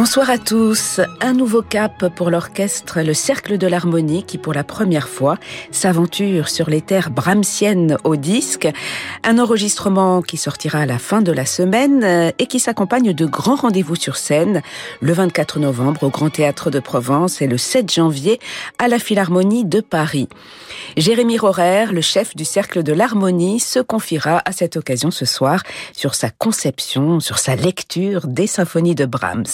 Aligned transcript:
Bonsoir 0.00 0.30
à 0.30 0.38
tous. 0.38 0.98
Un 1.20 1.34
nouveau 1.34 1.60
cap 1.60 2.08
pour 2.14 2.30
l'orchestre 2.30 3.02
Le 3.02 3.12
Cercle 3.12 3.58
de 3.58 3.66
l'Harmonie 3.66 4.24
qui, 4.24 4.38
pour 4.38 4.54
la 4.54 4.64
première 4.64 5.10
fois, 5.10 5.36
s'aventure 5.72 6.48
sur 6.48 6.70
les 6.70 6.80
terres 6.80 7.10
brahmsiennes 7.10 7.98
au 8.04 8.16
disque. 8.16 8.66
Un 9.24 9.38
enregistrement 9.38 10.22
qui 10.22 10.38
sortira 10.38 10.78
à 10.78 10.86
la 10.86 10.98
fin 10.98 11.20
de 11.20 11.32
la 11.32 11.44
semaine 11.44 12.32
et 12.38 12.46
qui 12.46 12.60
s'accompagne 12.60 13.12
de 13.12 13.26
grands 13.26 13.56
rendez-vous 13.56 13.94
sur 13.94 14.16
scène 14.16 14.62
le 15.02 15.12
24 15.12 15.58
novembre 15.58 16.04
au 16.04 16.08
Grand 16.08 16.30
Théâtre 16.30 16.70
de 16.70 16.80
Provence 16.80 17.42
et 17.42 17.46
le 17.46 17.58
7 17.58 17.92
janvier 17.92 18.40
à 18.78 18.88
la 18.88 18.98
Philharmonie 18.98 19.66
de 19.66 19.82
Paris. 19.82 20.30
Jérémy 20.96 21.36
Rorer, 21.36 21.92
le 21.92 22.00
chef 22.00 22.34
du 22.34 22.46
Cercle 22.46 22.82
de 22.82 22.94
l'Harmonie, 22.94 23.60
se 23.60 23.80
confiera 23.80 24.40
à 24.46 24.52
cette 24.52 24.78
occasion 24.78 25.10
ce 25.10 25.26
soir 25.26 25.62
sur 25.92 26.14
sa 26.14 26.30
conception, 26.30 27.20
sur 27.20 27.38
sa 27.38 27.54
lecture 27.54 28.26
des 28.26 28.46
symphonies 28.46 28.94
de 28.94 29.04
Brahms. 29.04 29.44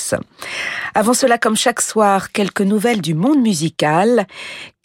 Avant 0.95 1.15
cela, 1.15 1.39
comme 1.39 1.57
chaque 1.57 1.81
soir, 1.81 2.33
quelques 2.33 2.63
nouvelles 2.63 3.01
du 3.01 3.15
monde 3.15 3.41
musical. 3.41 4.27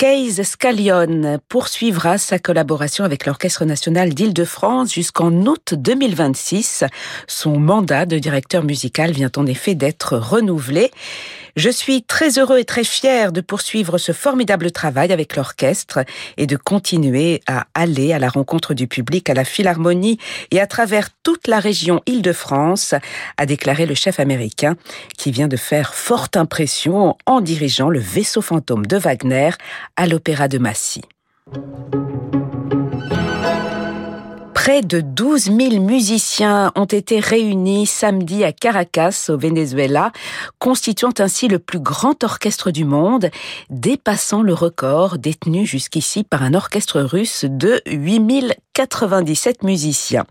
Case 0.02 0.42
Scallion 0.42 1.40
poursuivra 1.48 2.18
sa 2.18 2.40
collaboration 2.40 3.04
avec 3.04 3.28
l'Orchestre 3.28 3.66
national 3.66 4.16
d'Île-de-France 4.16 4.92
jusqu'en 4.92 5.32
août 5.32 5.76
2026. 5.76 6.86
Son 7.28 7.60
mandat 7.60 8.08
de 8.08 8.18
directeur 8.18 8.64
musical 8.64 9.12
vient 9.12 9.30
en 9.38 9.46
effet 9.46 9.76
d'être 9.76 10.18
renouvelé. 10.18 10.90
Je 11.58 11.70
suis 11.70 12.02
très 12.02 12.40
heureux 12.40 12.60
et 12.60 12.66
très 12.66 12.86
fier 12.86 13.34
de 13.34 13.42
poursuivre 13.42 13.98
ce 13.98 14.14
formidable 14.14 14.72
travail 14.72 15.12
avec 15.12 15.36
l'orchestre 15.36 16.00
et 16.38 16.48
de 16.48 16.56
continuer 16.56 17.42
à 17.46 17.66
aller 17.74 18.14
à 18.14 18.20
la 18.20 18.30
rencontre 18.30 18.74
du 18.74 18.88
public 18.88 19.30
à 19.30 19.34
la 19.34 19.44
Philharmonie 19.44 20.18
et 20.52 20.62
à 20.62 20.68
travers 20.68 21.10
toute 21.24 21.48
la 21.48 21.60
région 21.60 22.02
Île-de-France, 22.06 22.96
a 23.38 23.46
déclaré 23.46 23.86
le 23.86 23.96
chef 23.96 24.20
américain 24.22 24.78
qui 25.18 25.32
vient 25.32 25.50
de 25.50 25.58
faire 25.58 25.94
forte 25.94 26.38
impression 26.38 27.18
en 27.26 27.42
dirigeant 27.42 27.90
le 27.90 28.00
vaisseau 28.00 28.42
fantôme 28.42 28.86
de 28.86 28.96
Wagner 28.96 29.52
à 30.02 30.08
l'Opéra 30.08 30.48
de 30.48 30.58
Massy. 30.58 31.04
Près 34.56 34.82
de 34.82 35.00
12 35.00 35.44
000 35.44 35.80
musiciens 35.80 36.72
ont 36.76 36.86
été 36.86 37.20
réunis 37.20 37.86
samedi 37.86 38.44
à 38.44 38.52
Caracas, 38.52 39.28
au 39.30 39.38
Venezuela, 39.38 40.12
constituant 40.58 41.14
ainsi 41.20 41.48
le 41.48 41.60
plus 41.60 41.80
grand 41.80 42.24
orchestre 42.24 42.72
du 42.72 42.84
monde, 42.84 43.30
dépassant 43.70 44.42
le 44.42 44.56
record 44.56 45.20
détenu 45.20 45.68
jusqu'ici 45.68 46.24
par 46.24 46.42
un 46.42 46.56
orchestre 46.56 47.02
russe 47.02 47.46
de 47.48 47.80
8 47.86 48.20
097 48.74 49.64
musiciens. 49.64 50.26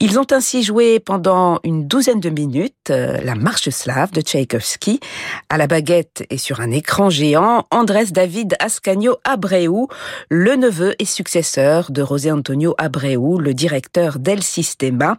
Ils 0.00 0.18
ont 0.18 0.26
ainsi 0.30 0.62
joué 0.62 1.00
pendant 1.00 1.60
une 1.64 1.86
douzaine 1.86 2.20
de 2.20 2.30
minutes 2.30 2.74
euh, 2.90 3.18
la 3.22 3.34
marche 3.34 3.68
slave 3.70 4.12
de 4.12 4.20
Tchaïkovski. 4.20 5.00
À 5.48 5.58
la 5.58 5.66
baguette 5.66 6.24
et 6.30 6.38
sur 6.38 6.60
un 6.60 6.70
écran 6.70 7.10
géant, 7.10 7.66
Andrés 7.70 8.06
David 8.06 8.56
Ascanio 8.60 9.16
Abreu, 9.24 9.86
le 10.28 10.56
neveu 10.56 10.94
et 10.98 11.04
successeur 11.04 11.90
de 11.90 12.04
José 12.04 12.32
Antonio 12.32 12.74
Abreu, 12.78 13.40
le 13.40 13.54
directeur 13.54 14.18
d'El 14.18 14.42
Sistema. 14.42 15.18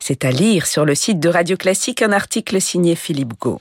C'est 0.00 0.24
à 0.24 0.30
lire 0.30 0.66
sur 0.66 0.84
le 0.84 0.94
site 0.94 1.20
de 1.20 1.28
Radio 1.28 1.56
Classique 1.56 2.02
un 2.02 2.12
article 2.12 2.60
signé 2.60 2.94
Philippe 2.94 3.34
Gau. 3.40 3.58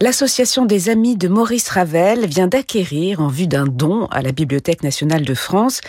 L'association 0.00 0.64
des 0.64 0.90
amis 0.90 1.16
de 1.16 1.26
Maurice 1.26 1.68
Ravel 1.70 2.24
vient 2.26 2.46
d'acquérir, 2.46 3.20
en 3.20 3.26
vue 3.26 3.48
d'un 3.48 3.66
don 3.66 4.06
à 4.12 4.22
la 4.22 4.30
Bibliothèque 4.30 4.84
nationale 4.84 5.22
de 5.22 5.34
France, 5.34 5.80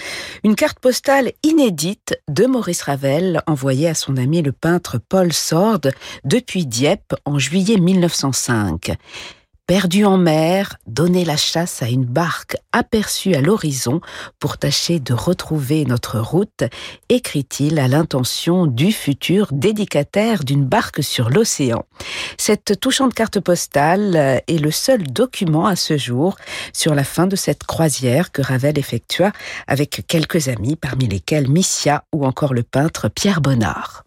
une 0.44 0.56
carte 0.56 0.80
postale 0.80 1.32
inédite 1.44 2.20
de 2.28 2.48
Maurice 2.48 2.82
Ravel 2.82 3.44
envoyée 3.46 3.88
à 3.88 3.94
son 3.94 4.18
ami 4.18 4.42
le 4.42 4.52
peintre 4.52 4.98
Paul 4.98 5.32
Sorde 5.32 5.92
depuis 6.26 6.66
Dieppe 6.66 7.14
en 7.24 7.38
juillet 7.38 7.78
1905. 7.78 8.98
Perdu 9.70 10.04
en 10.04 10.18
mer, 10.18 10.78
donner 10.88 11.24
la 11.24 11.38
chasse 11.38 11.84
à 11.84 11.90
une 11.90 12.04
barque 12.04 12.58
aperçue 12.72 13.36
à 13.36 13.42
l'horizon 13.42 14.02
pour 14.40 14.58
tâcher 14.58 15.00
de 15.00 15.14
retrouver 15.14 15.86
notre 15.86 16.20
route, 16.20 16.64
écrit-il 17.08 17.78
à 17.78 17.88
l'intention 17.88 18.66
du 18.66 18.92
futur 18.92 19.48
dédicataire 19.52 20.44
d'une 20.44 20.66
barque 20.66 21.04
sur 21.04 21.30
l'océan. 21.30 21.86
Cette 22.36 22.80
touchante 22.80 23.14
carte 23.14 23.40
postale 23.42 24.42
est 24.48 24.58
le 24.58 24.72
seul 24.72 25.04
document 25.04 25.68
à 25.68 25.76
ce 25.76 25.98
jour 25.98 26.36
sur 26.74 26.96
la 26.96 27.04
fin 27.04 27.28
de 27.28 27.36
cette 27.36 27.64
croisière 27.64 28.32
que 28.32 28.42
Ravel 28.42 28.80
effectua 28.80 29.32
avec 29.68 30.04
quelques 30.08 30.48
amis, 30.48 30.78
parmi 30.78 31.08
lesquels 31.08 31.48
Missia 31.48 32.06
ou 32.12 32.26
encore 32.26 32.56
le 32.56 32.64
peintre 32.64 33.08
Pierre 33.08 33.40
Bonnard. 33.40 34.04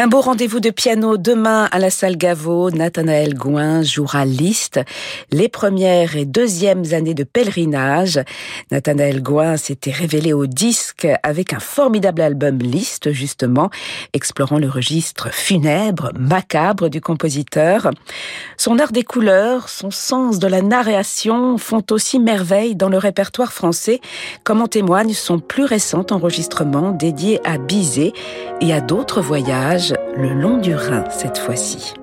Un 0.00 0.06
beau 0.06 0.20
rendez-vous 0.20 0.60
de 0.60 0.70
piano 0.70 1.16
demain 1.16 1.68
à 1.72 1.80
la 1.80 1.90
salle 1.90 2.16
Gaveau. 2.16 2.70
Nathanaël 2.70 3.34
Gouin 3.34 3.82
jouera 3.82 4.24
Liszt, 4.24 4.78
les 5.32 5.48
premières 5.48 6.14
et 6.14 6.24
deuxièmes 6.24 6.84
années 6.92 7.14
de 7.14 7.24
pèlerinage. 7.24 8.20
Nathanaël 8.70 9.20
Gouin 9.20 9.56
s'était 9.56 9.90
révélé 9.90 10.32
au 10.32 10.46
disque 10.46 11.08
avec 11.24 11.52
un 11.52 11.58
formidable 11.58 12.22
album 12.22 12.58
Liszt, 12.58 13.10
justement, 13.10 13.70
explorant 14.12 14.60
le 14.60 14.68
registre 14.68 15.34
funèbre, 15.34 16.12
macabre 16.16 16.90
du 16.90 17.00
compositeur. 17.00 17.90
Son 18.56 18.78
art 18.78 18.92
des 18.92 19.02
couleurs, 19.02 19.68
son 19.68 19.90
sens 19.90 20.38
de 20.38 20.46
la 20.46 20.62
narration 20.62 21.58
font 21.58 21.82
aussi 21.90 22.20
merveille 22.20 22.76
dans 22.76 22.88
le 22.88 22.98
répertoire 22.98 23.52
français, 23.52 24.00
comme 24.44 24.62
en 24.62 24.68
témoigne 24.68 25.12
son 25.12 25.40
plus 25.40 25.64
récent 25.64 26.06
enregistrement 26.12 26.92
dédié 26.92 27.40
à 27.42 27.58
Bizet 27.58 28.12
et 28.60 28.72
à 28.72 28.80
d'autres 28.80 29.20
voyages 29.20 29.87
le 30.16 30.34
long 30.34 30.58
du 30.58 30.74
Rhin 30.74 31.04
cette 31.10 31.38
fois-ci. 31.38 31.94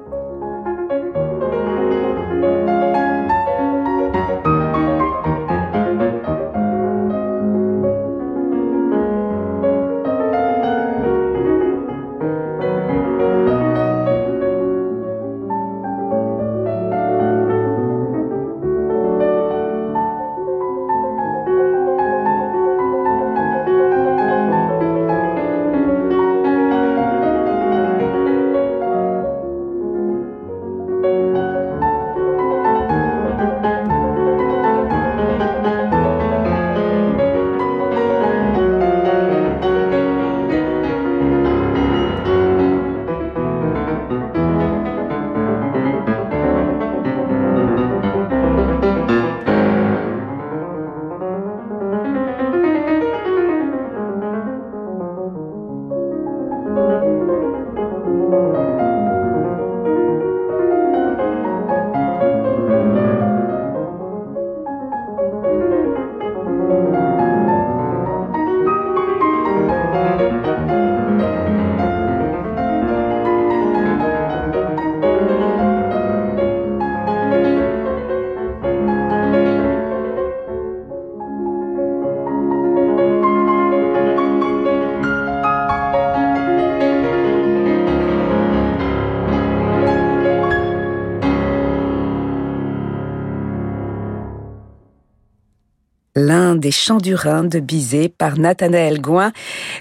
Des 96.66 96.72
Chants 96.72 96.98
du 96.98 97.14
Rhin 97.14 97.44
de 97.44 97.60
Bizet 97.60 98.10
par 98.10 98.40
Nathanaël 98.40 99.00
Gouin. 99.00 99.32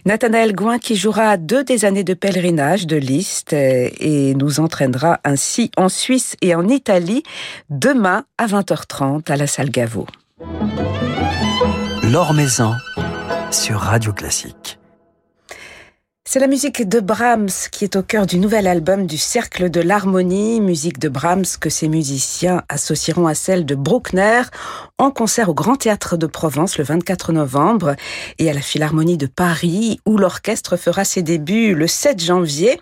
Nathanaël 0.05 0.55
Gouin 0.55 0.79
qui 0.79 0.97
jouera 0.97 1.39
deux 1.39 1.65
des 1.65 1.87
années 1.87 2.05
de 2.05 2.13
pèlerinage 2.13 2.87
de 2.87 2.97
Liszt 2.97 3.55
et 3.55 4.35
nous 4.35 4.61
entraînera 4.61 5.19
ainsi 5.25 5.71
en 5.79 5.89
Suisse 5.89 6.37
et 6.43 6.55
en 6.55 6.69
Italie 6.69 7.23
demain 7.71 8.25
à 8.37 8.49
20h30 8.49 9.33
à 9.33 9.37
la 9.37 9.47
salle 9.47 9.71
Gaveau. 9.71 10.07
Maison 12.35 12.75
sur 13.51 13.79
Radio 13.81 14.13
Classique. 14.13 14.79
C'est 16.27 16.41
la 16.41 16.47
musique 16.47 16.89
de 16.89 17.01
Brahms 17.01 17.51
qui 17.71 17.85
est 17.85 17.97
au 17.97 18.03
cœur 18.03 18.25
du 18.25 18.39
nouvel 18.39 18.67
album 18.67 19.07
du 19.07 19.19
Cercle 19.19 19.69
de 19.69 19.83
l'Harmonie, 19.83 20.59
musique 20.59 20.99
de 20.99 21.11
Brahms 21.11 21.45
que 21.61 21.69
ses 21.69 21.87
musiciens 21.87 22.63
associeront 22.71 23.27
à 23.27 23.35
celle 23.35 23.67
de 23.67 23.75
Bruckner 23.75 24.41
en 24.97 25.11
concert 25.11 25.51
au 25.51 25.55
Grand 25.55 25.77
Théâtre 25.77 26.17
de 26.17 26.27
Provence 26.27 26.79
le 26.79 26.85
24 26.85 27.35
novembre 27.35 27.95
et 28.39 28.49
à 28.49 28.55
la 28.55 28.63
Philharmonie 28.63 29.19
de 29.19 29.27
Paris 29.27 30.01
où 30.07 30.17
l'orchestre 30.17 30.79
fera 30.79 31.05
ses 31.05 31.23
débuts 31.23 31.75
le 31.75 31.87
7 31.87 32.25
janvier. 32.25 32.81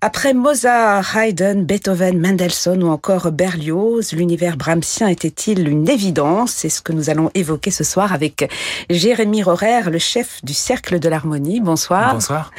Après 0.00 0.32
Mozart, 0.32 1.16
Haydn, 1.16 1.64
Beethoven, 1.64 2.20
Mendelssohn 2.20 2.80
ou 2.84 2.88
encore 2.88 3.32
Berlioz, 3.32 4.12
l'univers 4.12 4.56
brahmsien 4.56 5.08
était-il 5.08 5.68
une 5.68 5.88
évidence? 5.88 6.52
C'est 6.52 6.68
ce 6.68 6.82
que 6.82 6.92
nous 6.92 7.10
allons 7.10 7.32
évoquer 7.34 7.72
ce 7.72 7.82
soir 7.82 8.12
avec 8.12 8.48
Jérémy 8.90 9.42
Rorer, 9.42 9.90
le 9.90 9.98
chef 9.98 10.44
du 10.44 10.54
Cercle 10.54 11.00
de 11.00 11.08
l'Harmonie. 11.08 11.60
Bonsoir. 11.60 12.14
Bonsoir. 12.14 12.52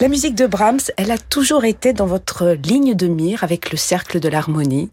La 0.00 0.08
musique 0.08 0.34
de 0.34 0.46
Brahms, 0.46 0.80
elle 0.96 1.10
a 1.10 1.18
toujours 1.18 1.64
été 1.64 1.92
dans 1.92 2.06
votre 2.06 2.56
ligne 2.64 2.94
de 2.94 3.06
mire 3.06 3.44
avec 3.44 3.70
le 3.70 3.76
Cercle 3.76 4.20
de 4.20 4.28
l'Harmonie 4.28 4.90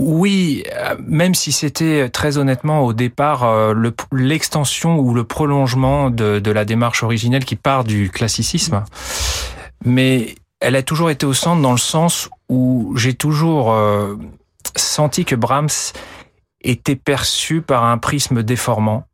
oui, 0.00 0.64
euh, 0.74 0.96
même 1.06 1.34
si 1.34 1.52
c'était 1.52 2.08
très 2.08 2.36
honnêtement 2.36 2.80
au 2.80 2.92
départ 2.92 3.44
euh, 3.44 3.74
l'extension 4.12 4.98
ou 4.98 5.14
le 5.14 5.24
prolongement 5.24 6.10
de, 6.10 6.50
la 6.50 6.64
démarche 6.64 7.02
originelle 7.02 7.44
qui 7.44 7.56
part 7.56 7.84
du 7.84 8.10
classicisme. 8.10 8.84
Mais 9.84 10.34
elle 10.60 10.76
a 10.76 10.82
toujours 10.82 11.10
été 11.10 11.26
au 11.26 11.32
centre 11.32 11.62
dans 11.62 11.72
le 11.72 11.78
sens 11.78 12.28
où 12.48 12.92
j'ai 12.96 13.14
toujours 13.14 13.72
euh, 13.72 14.16
senti 14.74 15.24
que 15.24 15.36
Brahms 15.36 15.92
était 16.60 16.96
perçu 16.96 17.60
par 17.60 17.84
un 17.84 17.98
prisme 17.98 18.42
déformant. 18.42 19.04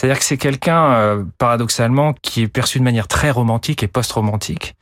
C'est-à-dire 0.00 0.18
que 0.18 0.24
c'est 0.24 0.38
quelqu'un, 0.38 0.92
euh, 0.94 1.24
paradoxalement, 1.36 2.14
qui 2.22 2.40
est 2.40 2.48
perçu 2.48 2.78
de 2.78 2.84
manière 2.84 3.06
très 3.06 3.30
romantique 3.30 3.82
et 3.82 3.86
post-romantique, 3.86 4.74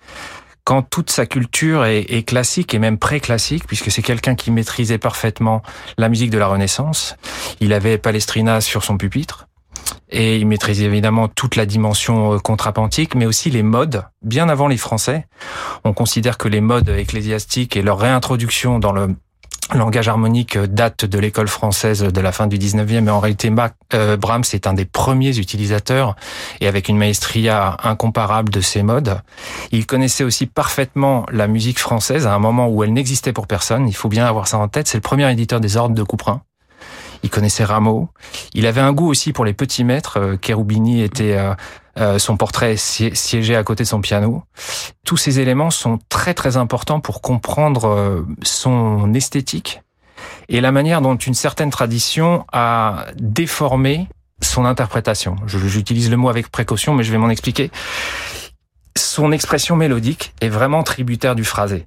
quand 0.62 0.82
toute 0.82 1.10
sa 1.10 1.26
culture 1.26 1.86
est, 1.86 2.02
est 2.02 2.22
classique 2.22 2.72
et 2.72 2.78
même 2.78 2.98
pré-classique, 2.98 3.66
puisque 3.66 3.90
c'est 3.90 4.02
quelqu'un 4.02 4.36
qui 4.36 4.52
maîtrisait 4.52 4.98
parfaitement 4.98 5.60
la 5.96 6.08
musique 6.08 6.30
de 6.30 6.38
la 6.38 6.46
Renaissance. 6.46 7.16
Il 7.58 7.72
avait 7.72 7.98
Palestrina 7.98 8.60
sur 8.60 8.84
son 8.84 8.96
pupitre. 8.96 9.48
Et 10.08 10.36
il 10.36 10.46
maîtrisait 10.46 10.84
évidemment 10.84 11.26
toute 11.26 11.56
la 11.56 11.66
dimension 11.66 12.34
euh, 12.34 12.38
contrapuntique, 12.38 13.16
mais 13.16 13.26
aussi 13.26 13.50
les 13.50 13.64
modes. 13.64 14.04
Bien 14.22 14.48
avant 14.48 14.68
les 14.68 14.76
Français, 14.76 15.26
on 15.82 15.94
considère 15.94 16.38
que 16.38 16.46
les 16.46 16.60
modes 16.60 16.90
ecclésiastiques 16.90 17.76
et 17.76 17.82
leur 17.82 17.98
réintroduction 17.98 18.78
dans 18.78 18.92
le 18.92 19.16
langage 19.74 20.08
harmonique 20.08 20.56
date 20.58 21.04
de 21.04 21.18
l'école 21.18 21.48
française 21.48 22.02
de 22.02 22.20
la 22.20 22.32
fin 22.32 22.46
du 22.46 22.56
19e, 22.58 23.02
mais 23.02 23.10
en 23.10 23.20
réalité 23.20 23.52
euh, 23.94 24.16
Brahms 24.16 24.44
est 24.52 24.66
un 24.66 24.72
des 24.72 24.86
premiers 24.86 25.36
utilisateurs 25.38 26.16
et 26.60 26.66
avec 26.66 26.88
une 26.88 26.96
maestria 26.96 27.76
incomparable 27.82 28.50
de 28.50 28.60
ces 28.60 28.82
modes. 28.82 29.20
Il 29.70 29.86
connaissait 29.86 30.24
aussi 30.24 30.46
parfaitement 30.46 31.26
la 31.30 31.48
musique 31.48 31.78
française 31.78 32.26
à 32.26 32.34
un 32.34 32.38
moment 32.38 32.68
où 32.68 32.82
elle 32.82 32.92
n'existait 32.92 33.32
pour 33.32 33.46
personne. 33.46 33.88
Il 33.88 33.94
faut 33.94 34.08
bien 34.08 34.24
avoir 34.24 34.48
ça 34.48 34.58
en 34.58 34.68
tête. 34.68 34.88
C'est 34.88 34.98
le 34.98 35.02
premier 35.02 35.30
éditeur 35.30 35.60
des 35.60 35.76
ordres 35.76 35.94
de 35.94 36.02
Couperin 36.02 36.42
il 37.22 37.30
connaissait 37.30 37.64
Rameau. 37.64 38.08
Il 38.54 38.66
avait 38.66 38.80
un 38.80 38.92
goût 38.92 39.08
aussi 39.08 39.32
pour 39.32 39.44
les 39.44 39.52
petits 39.52 39.84
maîtres. 39.84 40.18
Euh, 40.18 40.36
Cherubini 40.40 41.02
était 41.02 41.36
euh, 41.36 41.54
euh, 41.98 42.18
son 42.18 42.36
portrait 42.36 42.76
siégé 42.76 43.56
à 43.56 43.64
côté 43.64 43.84
de 43.84 43.88
son 43.88 44.00
piano. 44.00 44.42
Tous 45.04 45.16
ces 45.16 45.40
éléments 45.40 45.70
sont 45.70 45.98
très 46.08 46.34
très 46.34 46.56
importants 46.56 47.00
pour 47.00 47.20
comprendre 47.20 48.24
son 48.42 49.14
esthétique 49.14 49.80
et 50.48 50.60
la 50.60 50.72
manière 50.72 51.00
dont 51.00 51.16
une 51.16 51.34
certaine 51.34 51.70
tradition 51.70 52.44
a 52.52 53.06
déformé 53.16 54.08
son 54.40 54.64
interprétation. 54.64 55.36
J'utilise 55.46 56.10
le 56.10 56.16
mot 56.16 56.28
avec 56.28 56.48
précaution, 56.48 56.94
mais 56.94 57.02
je 57.02 57.12
vais 57.12 57.18
m'en 57.18 57.30
expliquer. 57.30 57.70
Son 58.96 59.32
expression 59.32 59.76
mélodique 59.76 60.32
est 60.40 60.48
vraiment 60.48 60.82
tributaire 60.82 61.34
du 61.34 61.44
phrasé. 61.44 61.86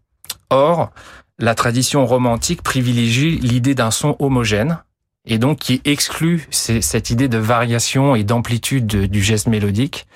Or, 0.50 0.92
la 1.40 1.56
tradition 1.56 2.06
romantique 2.06 2.62
privilégie 2.62 3.40
l'idée 3.40 3.74
d'un 3.74 3.92
son 3.92 4.16
homogène, 4.20 4.84
et 5.26 5.38
donc 5.38 5.60
qui 5.60 5.82
exclut 5.86 6.48
cette 6.52 7.10
idée 7.10 7.28
de 7.28 7.38
variation 7.38 8.16
et 8.16 8.24
d'amplitude 8.24 8.88
du 8.88 9.22
geste 9.22 9.48
mélodique. 9.48 10.08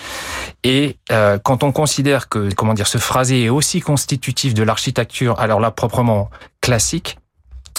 Et 0.64 0.98
euh, 1.12 1.38
quand 1.38 1.64
on 1.64 1.72
considère 1.72 2.28
que 2.28 2.52
comment 2.54 2.74
dire 2.74 2.88
ce 2.88 2.98
phrasé 2.98 3.44
est 3.44 3.50
aussi 3.50 3.82
constitutif 3.82 4.54
de 4.54 4.64
l'architecture, 4.64 5.40
alors 5.40 5.60
là 5.60 5.72
proprement 5.72 6.30
classique 6.62 7.20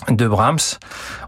de 0.08 0.28
Brahms, 0.28 0.78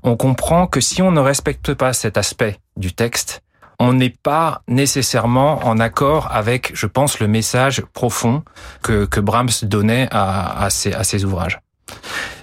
on 0.02 0.16
comprend 0.16 0.66
que 0.66 0.80
si 0.80 1.02
on 1.02 1.10
ne 1.10 1.20
respecte 1.20 1.74
pas 1.74 1.92
cet 1.92 2.16
aspect 2.16 2.58
du 2.76 2.92
texte, 2.92 3.42
on 3.80 3.92
n'est 3.92 4.14
pas 4.22 4.62
nécessairement 4.68 5.64
en 5.64 5.78
accord 5.78 6.28
avec, 6.32 6.72
je 6.74 6.86
pense, 6.86 7.20
le 7.20 7.28
message 7.28 7.82
profond 7.92 8.42
que, 8.82 9.04
que 9.04 9.20
Brahms 9.20 9.50
donnait 9.62 10.08
à, 10.10 10.64
à, 10.64 10.70
ses, 10.70 10.92
à 10.92 11.04
ses 11.04 11.24
ouvrages. 11.24 11.60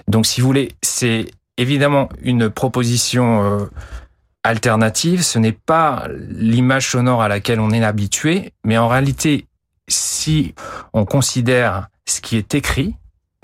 Donc, 0.08 0.26
si 0.26 0.40
vous 0.40 0.46
voulez, 0.46 0.72
c'est 0.82 1.26
évidemment 1.56 2.08
une 2.22 2.50
proposition 2.50 3.42
euh, 3.42 3.66
alternative. 4.42 5.22
Ce 5.22 5.38
n'est 5.38 5.52
pas 5.52 6.06
l'image 6.28 6.90
sonore 6.90 7.22
à 7.22 7.28
laquelle 7.28 7.60
on 7.60 7.70
est 7.70 7.84
habitué, 7.84 8.52
mais 8.64 8.78
en 8.78 8.88
réalité, 8.88 9.46
si 9.88 10.54
on 10.92 11.04
considère 11.04 11.88
ce 12.06 12.20
qui 12.20 12.36
est 12.36 12.54
écrit, 12.54 12.94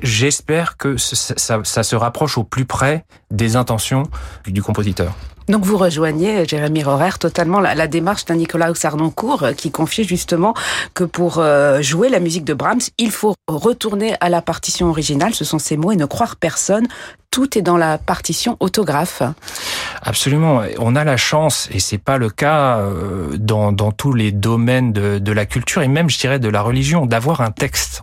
j'espère 0.03 0.77
que 0.77 0.97
ça, 0.97 1.61
ça, 1.65 1.83
se 1.83 1.97
rapproche 1.97 2.39
au 2.39 2.45
plus 2.45 2.65
près 2.65 3.05
des 3.31 3.57
intentions 3.57 4.05
du 4.47 4.63
compositeur. 4.63 5.15
Donc 5.49 5.65
vous 5.65 5.77
rejoignez, 5.77 6.47
Jérémy 6.47 6.83
Rorer, 6.83 7.19
totalement 7.19 7.61
la, 7.61 7.87
démarche 7.87 8.25
d'un 8.25 8.37
Nicolas 8.37 8.75
Sarnoncourt 8.75 9.43
euh, 9.43 9.53
qui 9.53 9.71
confiait 9.71 10.05
justement 10.05 10.55
que 10.95 11.05
pour 11.05 11.39
euh, 11.39 11.83
jouer 11.83 12.09
la 12.09 12.21
musique 12.21 12.45
de 12.45 12.55
Brahms, 12.55 12.81
il 12.99 13.11
faut 13.11 13.35
retourner 13.49 14.15
à 14.21 14.29
la 14.29 14.43
partition 14.43 14.89
originale, 14.89 15.35
ce 15.35 15.45
sont 15.45 15.59
ses 15.59 15.77
mots, 15.77 15.93
et 15.93 15.97
ne 15.97 16.07
croire 16.07 16.37
personne. 16.37 16.87
Tout 17.31 17.59
est 17.59 17.63
dans 17.63 17.79
la 17.79 17.97
partition 17.97 18.57
autographe. 18.61 19.23
Absolument. 20.03 20.63
On 20.79 20.95
a 20.97 21.05
la 21.05 21.17
chance, 21.17 21.69
et 21.73 21.81
c'est 21.81 21.99
pas 21.99 22.19
le 22.19 22.29
cas 22.29 22.79
euh, 22.79 23.37
dans, 23.39 23.73
dans 23.73 23.91
tous 23.91 24.13
les 24.13 24.33
domaines 24.33 24.93
de, 24.93 25.19
de 25.19 25.33
la 25.33 25.47
culture 25.47 25.83
et 25.83 25.89
même, 25.89 26.11
je 26.11 26.19
dirais, 26.19 26.39
de 26.39 26.49
la 26.49 26.61
religion, 26.61 27.07
d'avoir 27.07 27.41
un 27.41 27.51
texte. 27.51 28.03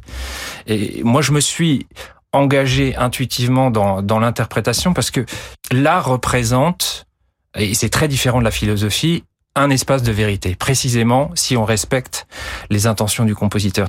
Et 0.67 1.01
moi, 1.03 1.21
je 1.21 1.31
me 1.31 1.39
suis 1.39 1.87
engagé 2.31 2.95
intuitivement 2.95 3.71
dans, 3.71 4.01
dans 4.01 4.19
l'interprétation 4.19 4.93
parce 4.93 5.11
que 5.11 5.25
l'art 5.71 6.05
représente 6.05 7.05
et 7.55 7.73
c'est 7.73 7.89
très 7.89 8.07
différent 8.07 8.39
de 8.39 8.43
la 8.43 8.51
philosophie, 8.51 9.23
un 9.55 9.69
espace 9.69 10.03
de 10.03 10.11
vérité, 10.11 10.55
précisément 10.55 11.31
si 11.35 11.57
on 11.57 11.65
respecte 11.65 12.27
les 12.69 12.87
intentions 12.87 13.25
du 13.25 13.35
compositeur. 13.35 13.87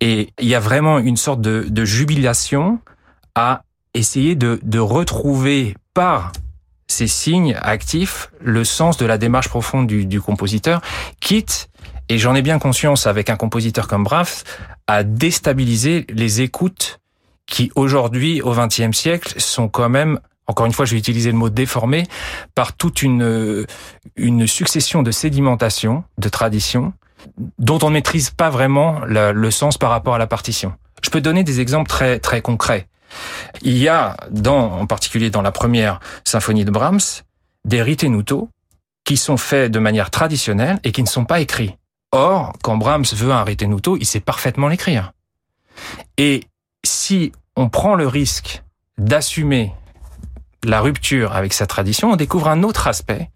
Et 0.00 0.32
il 0.40 0.48
y 0.48 0.54
a 0.54 0.60
vraiment 0.60 0.98
une 0.98 1.16
sorte 1.16 1.40
de, 1.40 1.84
jubilation 1.84 2.78
à 3.34 3.62
essayer 3.94 4.34
de, 4.34 4.78
retrouver 4.78 5.74
par 5.94 6.32
ces 6.86 7.06
signes 7.06 7.56
actifs 7.60 8.30
le 8.40 8.64
sens 8.64 8.96
de 8.96 9.06
la 9.06 9.18
démarche 9.18 9.48
profonde 9.48 9.86
du, 9.86 10.06
du 10.06 10.20
compositeur, 10.20 10.80
quitte, 11.20 11.68
et 12.08 12.18
j'en 12.18 12.34
ai 12.34 12.42
bien 12.42 12.58
conscience 12.58 13.06
avec 13.06 13.30
un 13.30 13.36
compositeur 13.36 13.86
comme 13.86 14.02
Brahms, 14.02 14.44
à 14.88 15.04
déstabiliser 15.04 16.06
les 16.08 16.40
écoutes 16.40 16.98
qui 17.46 17.70
aujourd'hui, 17.74 18.42
au 18.42 18.52
XXe 18.52 18.96
siècle, 18.96 19.34
sont 19.38 19.68
quand 19.68 19.88
même 19.88 20.20
encore 20.46 20.66
une 20.66 20.72
fois, 20.72 20.84
je 20.84 20.92
vais 20.92 20.98
utiliser 20.98 21.30
le 21.30 21.38
mot 21.38 21.48
déformé, 21.48 22.06
par 22.54 22.72
toute 22.72 23.02
une, 23.02 23.66
une 24.16 24.46
succession 24.46 25.02
de 25.02 25.10
sédimentation, 25.10 26.04
de 26.18 26.28
traditions, 26.28 26.92
dont 27.58 27.78
on 27.82 27.88
ne 27.88 27.94
maîtrise 27.94 28.30
pas 28.30 28.50
vraiment 28.50 29.00
le 29.04 29.50
sens 29.50 29.78
par 29.78 29.90
rapport 29.90 30.14
à 30.14 30.18
la 30.18 30.26
partition. 30.26 30.74
Je 31.02 31.10
peux 31.10 31.20
donner 31.20 31.44
des 31.44 31.60
exemples 31.60 31.88
très, 31.88 32.18
très 32.18 32.42
concrets. 32.42 32.88
Il 33.62 33.76
y 33.76 33.88
a, 33.88 34.16
dans, 34.30 34.72
en 34.72 34.86
particulier 34.86 35.30
dans 35.30 35.42
la 35.42 35.52
première 35.52 36.00
symphonie 36.24 36.64
de 36.64 36.70
Brahms, 36.70 37.00
des 37.64 37.82
ritenuto 37.82 38.48
qui 39.04 39.16
sont 39.16 39.36
faits 39.36 39.70
de 39.70 39.78
manière 39.78 40.10
traditionnelle 40.10 40.78
et 40.84 40.92
qui 40.92 41.02
ne 41.02 41.08
sont 41.08 41.24
pas 41.24 41.40
écrits. 41.40 41.76
Or, 42.12 42.52
quand 42.62 42.76
Brahms 42.76 43.06
veut 43.12 43.32
un 43.32 43.44
ritenuto, 43.44 43.96
il 43.96 44.06
sait 44.06 44.20
parfaitement 44.20 44.68
l'écrire. 44.68 45.12
Et 46.18 46.44
si 46.84 47.32
on 47.56 47.68
prend 47.68 47.94
le 47.94 48.06
risque 48.06 48.62
d'assumer 48.98 49.72
la 50.64 50.80
rupture 50.80 51.34
avec 51.34 51.52
sa 51.52 51.66
tradition, 51.66 52.10
on 52.12 52.16
découvre 52.16 52.48
un 52.48 52.62
autre 52.62 52.86
aspect 52.86 53.30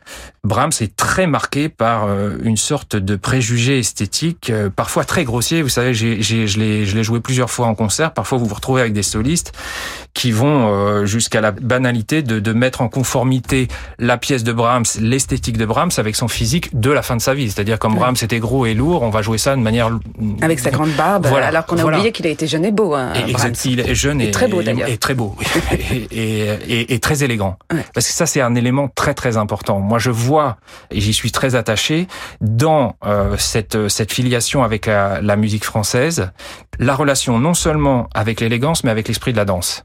Brahms 0.45 0.73
est 0.81 0.95
très 0.95 1.27
marqué 1.27 1.71
par 1.71 2.05
euh, 2.05 2.37
une 2.43 2.59
sorte 2.59 2.97
de 2.97 3.17
préjugé 3.17 3.79
esthétique, 3.79 4.51
euh, 4.51 4.69
parfois 4.69 5.05
très 5.05 5.25
grossier. 5.25 5.63
Vous 5.63 5.71
savez, 5.71 5.95
j'ai, 5.95 6.21
j'ai, 6.21 6.47
je 6.47 6.59
l'ai, 6.59 6.85
je 6.85 6.95
l'ai 6.95 7.03
joué 7.03 7.21
plusieurs 7.21 7.51
fois 7.51 7.67
en 7.67 7.75
concert. 7.75 8.13
Parfois, 8.13 8.37
vous 8.37 8.45
vous 8.45 8.55
retrouvez 8.55 8.83
avec 8.83 8.93
des 8.93 9.03
solistes 9.03 9.53
qui 10.13 10.33
vont 10.33 10.69
euh, 10.69 11.07
jusqu'à 11.07 11.41
la 11.41 11.51
banalité 11.51 12.23
de, 12.23 12.41
de 12.41 12.53
mettre 12.53 12.83
en 12.83 12.89
conformité 12.89 13.69
la 13.99 14.19
pièce 14.19 14.45
de 14.45 14.53
Brahms, 14.53 14.85
l'esthétique 15.01 15.57
de 15.57 15.65
Brahms 15.65 15.91
avec 15.97 16.15
son 16.15 16.29
physique 16.29 16.79
de 16.79 16.91
la 16.91 17.03
fin 17.03 17.17
de 17.17 17.23
sa 17.23 17.33
vie. 17.33 17.51
C'est-à-dire 17.51 17.79
comme 17.79 17.95
Brahms 17.95 18.17
était 18.23 18.39
gros 18.39 18.67
et 18.67 18.75
lourd, 18.75 19.03
on 19.03 19.11
va 19.11 19.23
jouer 19.23 19.39
ça 19.39 19.57
de 19.57 19.61
manière 19.61 19.91
avec 20.43 20.61
sa 20.61 20.71
grande 20.71 20.93
barbe, 20.93 21.27
voilà, 21.27 21.49
alors 21.49 21.67
qu'on 21.67 21.79
a 21.79 21.85
oublié 21.85 22.13
qu'il 22.13 22.27
a 22.27 22.31
été 22.31 22.47
jeune 22.47 22.65
et 22.65 22.71
beau. 22.71 22.95
Hein, 22.95 23.15
exact, 23.27 23.65
il 23.65 23.81
est 23.81 23.95
jeune 23.95 24.21
et, 24.21 24.31
très 24.31 24.47
beau 24.47 24.63
d'ailleurs, 24.63 24.89
et 24.89 24.99
très 24.99 25.15
beau 25.15 25.35
et, 25.73 26.07
et, 26.13 26.95
et, 26.95 26.99
très 27.01 27.25
élégant. 27.25 27.57
Ouais. 27.73 27.85
Parce 27.95 28.07
que 28.07 28.13
ça, 28.13 28.27
c'est 28.27 28.41
un 28.41 28.55
élément 28.55 28.89
très 28.89 29.15
très 29.15 29.37
important. 29.37 29.81
Moi, 29.81 29.99
je 29.99 30.11
vois 30.11 30.34
et 30.91 31.01
j'y 31.01 31.13
suis 31.13 31.33
très 31.33 31.55
attaché 31.55 32.07
dans 32.41 32.97
euh, 33.05 33.37
cette 33.39 33.89
cette 33.89 34.13
filiation 34.13 34.63
avec 34.63 34.87
la 34.87 35.37
musique 35.37 35.65
française, 35.65 36.31
la 36.79 36.95
relation 36.95 37.39
non 37.39 37.55
seulement 37.55 38.09
avec 38.15 38.41
l'élégance, 38.41 38.85
mais 38.85 38.91
avec 38.91 39.09
l'esprit 39.09 39.33
de 39.33 39.39
la 39.39 39.45
danse. 39.45 39.85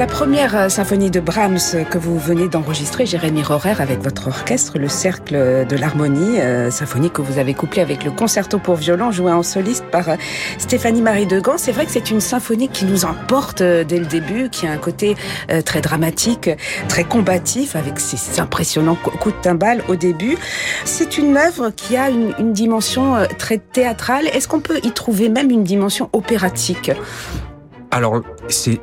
La 0.00 0.06
première 0.06 0.56
euh, 0.56 0.68
symphonie 0.70 1.10
de 1.10 1.20
Brahms 1.20 1.84
que 1.90 1.98
vous 1.98 2.18
venez 2.18 2.48
d'enregistrer, 2.48 3.04
Jérémy 3.04 3.42
Rorer, 3.42 3.74
avec 3.80 4.00
votre 4.00 4.28
orchestre, 4.28 4.78
le 4.78 4.88
Cercle 4.88 5.66
de 5.66 5.76
l'Harmonie, 5.76 6.40
euh, 6.40 6.70
symphonie 6.70 7.10
que 7.10 7.20
vous 7.20 7.38
avez 7.38 7.52
couplée 7.52 7.82
avec 7.82 8.02
le 8.06 8.10
concerto 8.10 8.58
pour 8.58 8.76
violon 8.76 9.10
joué 9.10 9.30
en 9.30 9.42
soliste 9.42 9.84
par 9.92 10.08
euh, 10.08 10.14
Stéphanie 10.56 11.02
Marie 11.02 11.26
Degan. 11.26 11.58
C'est 11.58 11.72
vrai 11.72 11.84
que 11.84 11.92
c'est 11.92 12.10
une 12.10 12.22
symphonie 12.22 12.70
qui 12.70 12.86
nous 12.86 13.04
emporte 13.04 13.62
dès 13.62 13.98
le 13.98 14.06
début, 14.06 14.48
qui 14.48 14.66
a 14.66 14.70
un 14.70 14.78
côté 14.78 15.16
très 15.66 15.82
dramatique, 15.82 16.48
très 16.88 17.04
combatif, 17.04 17.76
avec 17.76 18.00
ces 18.00 18.40
impressionnants 18.40 18.94
coups 18.94 19.36
de 19.36 19.40
timbale 19.42 19.82
au 19.88 19.96
début. 19.96 20.38
C'est 20.86 21.18
une 21.18 21.36
œuvre 21.36 21.68
qui 21.76 21.98
a 21.98 22.08
une, 22.08 22.32
une 22.38 22.54
dimension 22.54 23.16
très 23.36 23.58
théâtrale. 23.58 24.28
Est-ce 24.28 24.48
qu'on 24.48 24.60
peut 24.60 24.80
y 24.82 24.92
trouver 24.92 25.28
même 25.28 25.50
une 25.50 25.64
dimension 25.64 26.08
opératique? 26.14 26.90
Alors, 27.90 28.22
c'est 28.48 28.80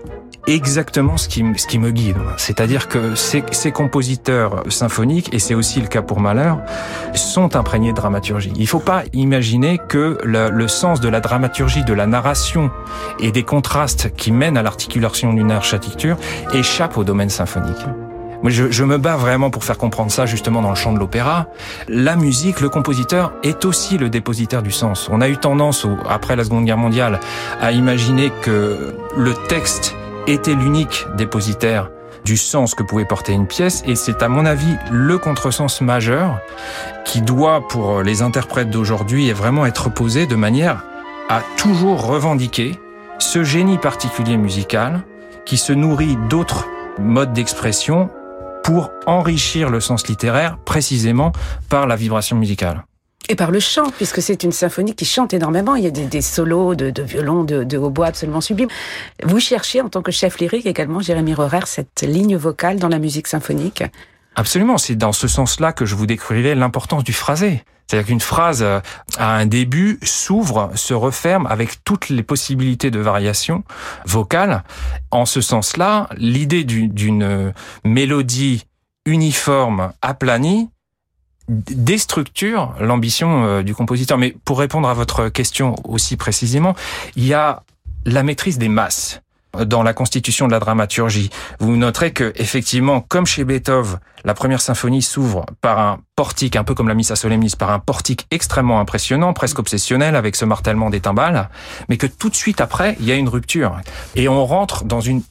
exactement 0.47 1.17
ce 1.17 1.27
qui, 1.27 1.43
ce 1.57 1.67
qui 1.67 1.77
me 1.77 1.91
guide. 1.91 2.17
C'est-à-dire 2.37 2.87
que 2.87 3.15
ces, 3.15 3.43
ces, 3.51 3.71
compositeurs 3.71 4.63
symphoniques, 4.69 5.33
et 5.33 5.39
c'est 5.39 5.53
aussi 5.53 5.81
le 5.81 5.87
cas 5.87 6.01
pour 6.01 6.19
Mahler, 6.19 6.53
sont 7.13 7.55
imprégnés 7.55 7.91
de 7.91 7.97
dramaturgie. 7.97 8.53
Il 8.55 8.61
ne 8.61 8.67
faut 8.67 8.79
pas 8.79 9.03
imaginer 9.13 9.79
que 9.89 10.17
le, 10.23 10.49
le, 10.49 10.67
sens 10.67 11.01
de 11.01 11.09
la 11.09 11.19
dramaturgie, 11.19 11.83
de 11.83 11.93
la 11.93 12.07
narration 12.07 12.71
et 13.19 13.31
des 13.31 13.43
contrastes 13.43 14.15
qui 14.15 14.31
mènent 14.31 14.57
à 14.57 14.63
l'articulation 14.63 15.33
d'une 15.33 15.51
architecture 15.51 16.17
échappe 16.53 16.97
au 16.97 17.03
domaine 17.03 17.29
symphonique. 17.29 17.85
Moi, 18.43 18.51
je, 18.51 18.69
je, 18.69 18.83
me 18.83 18.97
bats 18.97 19.17
vraiment 19.17 19.49
pour 19.49 19.63
faire 19.63 19.77
comprendre 19.77 20.11
ça 20.11 20.27
justement 20.27 20.61
dans 20.61 20.69
le 20.69 20.75
champ 20.75 20.93
de 20.93 20.99
l'opéra. 20.99 21.47
La 21.87 22.15
musique, 22.15 22.61
le 22.61 22.69
compositeur 22.69 23.33
est 23.43 23.65
aussi 23.65 23.97
le 23.97 24.09
dépositaire 24.09 24.61
du 24.61 24.71
sens. 24.71 25.09
On 25.11 25.21
a 25.21 25.27
eu 25.29 25.37
tendance, 25.37 25.87
après 26.07 26.35
la 26.35 26.43
Seconde 26.43 26.65
Guerre 26.65 26.77
mondiale, 26.77 27.19
à 27.61 27.71
imaginer 27.71 28.31
que 28.43 28.95
le 29.17 29.33
texte 29.47 29.96
était 30.27 30.53
l'unique 30.53 31.05
dépositaire 31.15 31.89
du 32.25 32.37
sens 32.37 32.75
que 32.75 32.83
pouvait 32.83 33.05
porter 33.05 33.31
une 33.31 33.47
pièce 33.47 33.83
et 33.85 33.95
c'est 33.95 34.21
à 34.21 34.27
mon 34.27 34.45
avis 34.45 34.75
le 34.91 35.17
contresens 35.17 35.81
majeur 35.81 36.39
qui 37.05 37.21
doit 37.21 37.67
pour 37.67 38.01
les 38.01 38.21
interprètes 38.21 38.69
d'aujourd'hui 38.69 39.31
vraiment 39.31 39.65
être 39.65 39.89
posé 39.89 40.27
de 40.27 40.35
manière 40.35 40.83
à 41.29 41.41
toujours 41.57 42.05
revendiquer 42.05 42.77
ce 43.19 43.43
génie 43.43 43.77
particulier 43.77 44.37
musical 44.37 45.03
qui 45.45 45.57
se 45.57 45.73
nourrit 45.73 46.17
d'autres 46.29 46.67
modes 46.99 47.33
d'expression 47.33 48.09
pour 48.63 48.91
enrichir 49.05 49.69
le 49.69 49.79
sens 49.79 50.07
littéraire 50.07 50.57
précisément 50.65 51.31
par 51.69 51.87
la 51.87 51.95
vibration 51.95 52.35
musicale. 52.35 52.83
Et 53.29 53.35
par 53.35 53.51
le 53.51 53.59
chant, 53.59 53.89
puisque 53.89 54.21
c'est 54.21 54.43
une 54.43 54.51
symphonie 54.51 54.95
qui 54.95 55.05
chante 55.05 55.33
énormément. 55.33 55.75
Il 55.75 55.83
y 55.83 55.87
a 55.87 55.91
des, 55.91 56.21
solos 56.21 56.75
de, 56.75 57.01
violon, 57.01 57.43
de, 57.43 57.77
hautbois 57.77 58.07
absolument 58.07 58.41
sublimes. 58.41 58.69
Vous 59.23 59.39
cherchez, 59.39 59.81
en 59.81 59.89
tant 59.89 60.01
que 60.01 60.11
chef 60.11 60.39
lyrique 60.39 60.65
également, 60.65 61.01
Jérémy 61.01 61.33
Rorer, 61.33 61.65
cette 61.65 62.01
ligne 62.03 62.37
vocale 62.37 62.79
dans 62.79 62.87
la 62.87 62.99
musique 62.99 63.27
symphonique? 63.27 63.83
Absolument, 64.35 64.77
c'est 64.77 64.95
dans 64.95 65.11
ce 65.11 65.27
sens-là 65.27 65.73
que 65.73 65.85
je 65.85 65.95
vous 65.95 66.05
décrivais 66.05 66.55
l'importance 66.55 67.03
du 67.03 67.11
phrasé. 67.11 67.63
C'est-à-dire 67.87 68.07
qu'une 68.07 68.21
phrase 68.21 68.61
euh, 68.61 68.79
à 69.17 69.35
un 69.35 69.45
début 69.45 69.97
s'ouvre, 70.03 70.71
se 70.75 70.93
referme 70.93 71.47
avec 71.47 71.83
toutes 71.83 72.09
les 72.09 72.23
possibilités 72.23 72.91
de 72.91 72.99
variation 72.99 73.63
vocale. 74.05 74.63
En 75.11 75.25
ce 75.25 75.41
sens-là, 75.41 76.07
l'idée 76.17 76.63
d'une 76.65 77.53
mélodie 77.83 78.65
uniforme, 79.05 79.93
aplanie, 80.01 80.69
déstructure 81.47 82.75
l'ambition 82.79 83.45
euh, 83.45 83.63
du 83.63 83.73
compositeur. 83.73 84.17
Mais 84.17 84.35
pour 84.45 84.59
répondre 84.59 84.89
à 84.89 84.93
votre 84.93 85.29
question 85.29 85.75
aussi 85.85 86.17
précisément, 86.17 86.75
il 87.15 87.25
y 87.25 87.33
a 87.33 87.63
la 88.05 88.23
maîtrise 88.23 88.57
des 88.57 88.69
masses 88.69 89.21
dans 89.65 89.83
la 89.83 89.93
constitution 89.93 90.47
de 90.47 90.51
la 90.51 90.59
dramaturgie. 90.59 91.29
Vous 91.59 91.75
noterez 91.77 92.11
que, 92.11 92.31
effectivement, 92.35 93.01
comme 93.01 93.25
chez 93.25 93.43
Beethoven, 93.43 93.99
la 94.23 94.33
première 94.33 94.61
symphonie 94.61 95.01
s'ouvre 95.01 95.45
par 95.61 95.79
un 95.79 95.99
portique, 96.15 96.55
un 96.55 96.63
peu 96.63 96.75
comme 96.75 96.87
la 96.87 96.93
Missa 96.93 97.15
Solemnis, 97.15 97.53
par 97.57 97.71
un 97.71 97.79
portique 97.79 98.27
extrêmement 98.31 98.79
impressionnant, 98.79 99.33
presque 99.33 99.59
obsessionnel, 99.59 100.15
avec 100.15 100.35
ce 100.35 100.45
martèlement 100.45 100.89
des 100.89 100.99
timbales, 100.99 101.49
mais 101.89 101.97
que 101.97 102.07
tout 102.07 102.29
de 102.29 102.35
suite 102.35 102.61
après, 102.61 102.97
il 102.99 103.05
y 103.05 103.11
a 103.11 103.15
une 103.15 103.29
rupture. 103.29 103.79
Et 104.15 104.27
on 104.27 104.45
rentre 104.45 104.83
dans 104.83 105.01
une, 105.01 105.23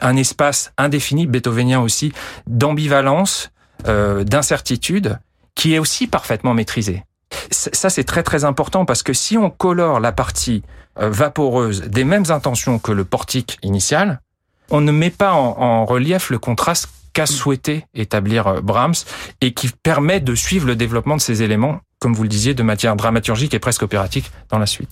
un 0.00 0.16
espace 0.16 0.72
indéfini, 0.76 1.26
beethovenien 1.26 1.80
aussi, 1.80 2.12
d'ambivalence, 2.46 3.50
euh, 3.86 4.24
d'incertitude, 4.24 5.18
qui 5.54 5.74
est 5.74 5.78
aussi 5.78 6.06
parfaitement 6.06 6.54
maîtrisé. 6.54 7.04
Ça, 7.50 7.90
c'est 7.90 8.04
très 8.04 8.22
très 8.22 8.44
important 8.44 8.84
parce 8.84 9.02
que 9.02 9.12
si 9.12 9.38
on 9.38 9.50
colore 9.50 10.00
la 10.00 10.12
partie 10.12 10.62
euh, 10.98 11.10
vaporeuse 11.10 11.82
des 11.82 12.04
mêmes 12.04 12.26
intentions 12.28 12.78
que 12.78 12.92
le 12.92 13.04
portique 13.04 13.58
initial, 13.62 14.20
on 14.70 14.80
ne 14.80 14.92
met 14.92 15.10
pas 15.10 15.32
en, 15.32 15.84
relief 15.84 16.30
le 16.30 16.38
contraste 16.38 16.88
qu'a 17.12 17.26
souhaité 17.26 17.86
établir 17.94 18.46
euh, 18.46 18.60
Brahms 18.60 18.94
et 19.40 19.54
qui 19.54 19.68
permet 19.68 20.20
de 20.20 20.34
suivre 20.34 20.66
le 20.66 20.76
développement 20.76 21.16
de 21.16 21.20
ces 21.20 21.42
éléments, 21.42 21.80
comme 21.98 22.14
vous 22.14 22.22
le 22.22 22.28
disiez, 22.28 22.54
de 22.54 22.62
matière 22.62 22.96
dramaturgique 22.96 23.54
et 23.54 23.58
presque 23.58 23.82
opératique 23.82 24.30
dans 24.50 24.58
la 24.58 24.66
suite. 24.66 24.90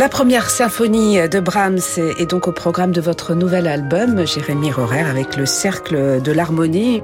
La 0.00 0.08
première 0.08 0.48
symphonie 0.48 1.18
de 1.28 1.40
Brahms 1.40 1.98
est 2.18 2.24
donc 2.24 2.48
au 2.48 2.52
programme 2.52 2.90
de 2.90 3.02
votre 3.02 3.34
nouvel 3.34 3.66
album, 3.66 4.26
Jérémy 4.26 4.72
Rorer, 4.72 5.02
avec 5.02 5.36
le 5.36 5.44
Cercle 5.44 6.22
de 6.22 6.32
l'Harmonie. 6.32 7.02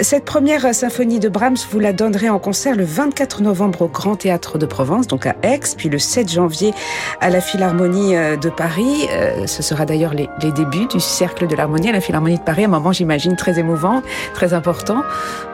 Cette 0.00 0.24
première 0.24 0.74
symphonie 0.74 1.20
de 1.20 1.28
Brahms, 1.28 1.58
vous 1.70 1.78
la 1.78 1.92
donnerez 1.92 2.30
en 2.30 2.38
concert 2.38 2.74
le 2.74 2.86
24 2.86 3.42
novembre 3.42 3.82
au 3.82 3.88
Grand 3.88 4.16
Théâtre 4.16 4.56
de 4.56 4.64
Provence, 4.64 5.06
donc 5.06 5.26
à 5.26 5.36
Aix, 5.42 5.60
puis 5.76 5.90
le 5.90 5.98
7 5.98 6.32
janvier 6.32 6.72
à 7.20 7.28
la 7.28 7.42
Philharmonie 7.42 8.14
de 8.14 8.48
Paris. 8.48 9.06
Euh, 9.12 9.46
ce 9.46 9.62
sera 9.62 9.84
d'ailleurs 9.84 10.14
les, 10.14 10.30
débuts 10.40 10.86
du 10.86 11.00
Cercle 11.00 11.48
de 11.48 11.54
l'Harmonie 11.54 11.90
à 11.90 11.92
la 11.92 12.00
Philharmonie 12.00 12.38
de 12.38 12.44
Paris, 12.44 12.64
un 12.64 12.68
moment, 12.68 12.92
j'imagine, 12.92 13.36
très 13.36 13.58
émouvant, 13.58 14.00
très 14.32 14.54
important. 14.54 15.02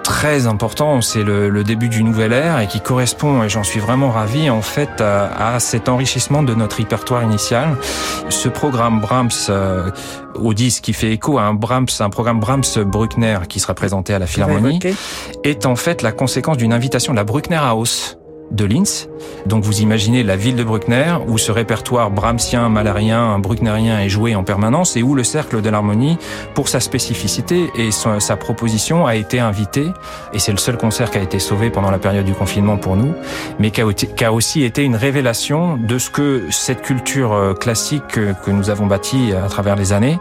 Très 0.05 0.47
important, 0.47 1.01
c'est 1.01 1.25
le, 1.25 1.65
début 1.65 1.89
du 1.89 2.05
nouvel 2.05 2.33
ère 2.33 2.61
et 2.61 2.69
qui 2.69 2.81
correspond, 2.81 3.43
et 3.43 3.49
j'en 3.49 3.65
suis 3.65 3.81
vraiment 3.81 4.11
ravi, 4.11 4.49
en 4.49 4.63
fait, 4.63 5.01
à, 5.01 5.55
à 5.55 5.59
cet 5.59 5.89
enrichissement 5.89 6.45
de 6.45 6.55
notre 6.55 6.84
répertoire 6.85 7.23
initial. 7.23 7.77
Ce 8.29 8.51
programme 8.51 9.01
Brahms 9.01 9.31
euh, 9.49 9.91
au 10.35 10.53
disque 10.53 10.85
qui 10.85 10.93
fait 10.93 11.13
écho 11.13 11.39
à 11.39 11.43
un 11.43 11.55
Brahms, 11.55 11.89
un 12.01 12.11
programme 12.11 12.41
Brahms-Bruckner 12.41 13.39
qui 13.49 13.59
sera 13.59 13.75
présenté 13.75 14.13
à 14.13 14.19
la 14.19 14.27
Philharmonie, 14.27 14.81
est 15.45 15.65
en 15.65 15.77
fait 15.77 16.03
la 16.03 16.13
conséquence 16.13 16.59
d'une 16.59 16.75
invitation 16.75 17.15
de 17.15 17.17
la 17.17 17.25
Bruckner 17.25 17.57
House 17.57 18.19
de 18.55 18.65
Linz. 18.65 19.09
Donc 19.47 19.65
vous 19.65 19.81
imaginez 19.81 20.23
la 20.23 20.37
ville 20.37 20.57
de 20.57 20.65
Bruckner 20.65 21.17
où 21.27 21.39
ce 21.39 21.51
répertoire 21.51 22.11
brahmsien, 22.11 22.69
malarien, 22.69 23.39
brucknerien 23.39 24.01
est 24.01 24.09
joué 24.09 24.35
en 24.35 24.45
permanence 24.45 24.97
et 24.97 25.03
où 25.03 25.15
le 25.15 25.25
cercle 25.25 25.61
de 25.61 25.71
l'harmonie, 25.71 26.19
pour 26.55 26.69
sa 26.69 26.81
spécificité 26.81 27.71
et 27.77 27.91
sa 27.91 28.37
proposition, 28.37 29.07
a 29.07 29.17
été 29.17 29.41
invité. 29.41 29.87
Et 30.33 30.39
c'est 30.39 30.53
le 30.53 30.59
seul 30.59 30.77
concert 30.77 31.11
qui 31.11 31.19
a 31.19 31.23
été 31.23 31.39
sauvé 31.39 31.71
pendant 31.71 31.91
la 31.91 31.99
période 31.99 32.25
du 32.25 32.35
confinement 32.35 32.77
pour 32.77 32.97
nous, 32.97 33.15
mais 33.59 33.71
qui 33.71 33.81
a, 34.25 34.33
aussi 34.33 34.63
été 34.63 34.83
une 34.83 34.97
révélation 34.97 35.77
de 35.77 35.99
ce 35.99 36.11
que 36.11 36.45
cette 36.51 36.83
culture 36.83 37.55
classique 37.59 38.07
que 38.07 38.51
nous 38.51 38.71
avons 38.71 38.87
bâtie 38.87 39.33
à 39.33 39.49
travers 39.49 39.77
les 39.77 39.93
années 39.93 40.19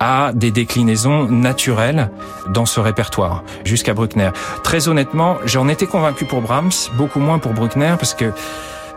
a 0.00 0.32
des 0.34 0.50
déclinaisons 0.50 1.24
naturelles 1.24 2.10
dans 2.48 2.66
ce 2.66 2.80
répertoire 2.80 3.44
jusqu'à 3.64 3.94
Bruckner. 3.94 4.30
Très 4.62 4.88
honnêtement, 4.88 5.36
j'en 5.44 5.68
étais 5.68 5.86
convaincu 5.86 6.24
pour 6.24 6.40
Brahms, 6.40 6.70
beaucoup 6.96 7.20
moins 7.20 7.38
pour 7.38 7.52
Bruckner 7.52 7.69
parce 7.78 8.14
que 8.14 8.32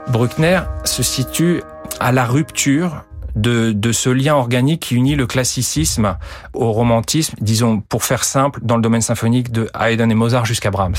Bruckner 0.08 0.62
se 0.84 1.04
situe 1.04 1.62
à 2.00 2.12
la 2.12 2.26
rupture 2.26 3.04
de, 3.36 3.72
de, 3.72 3.92
ce 3.92 4.10
lien 4.10 4.36
organique 4.36 4.82
qui 4.82 4.96
unit 4.96 5.16
le 5.16 5.26
classicisme 5.26 6.18
au 6.54 6.72
romantisme, 6.72 7.36
disons 7.42 7.82
pour 7.82 8.04
faire 8.04 8.24
simple, 8.24 8.60
dans 8.64 8.76
le 8.76 8.82
domaine 8.82 9.02
symphonique 9.02 9.52
de 9.52 9.70
Haydn 9.80 10.10
et 10.12 10.16
Mozart 10.16 10.46
jusqu'à 10.46 10.72
Brahms. 10.72 10.96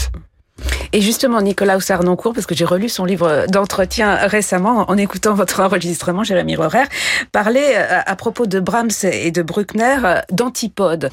Et 0.93 1.01
justement, 1.01 1.43
Nicolas 1.43 1.81
Sarnoncourt, 1.81 2.33
parce 2.33 2.47
que 2.47 2.55
j'ai 2.55 2.65
relu 2.65 2.89
son 2.89 3.05
livre 3.05 3.47
d'entretien 3.49 4.15
récemment 4.15 4.89
en 4.89 4.97
écoutant 4.97 5.35
votre 5.35 5.61
enregistrement, 5.61 6.23
Jérémy 6.23 6.55
Rorer, 6.57 6.85
parlait 7.33 7.77
à 7.77 8.17
propos 8.17 8.47
de 8.47 8.61
Brahms 8.61 8.91
et 9.03 9.33
de 9.33 9.43
Bruckner 9.43 9.97
d'antipode. 10.31 11.11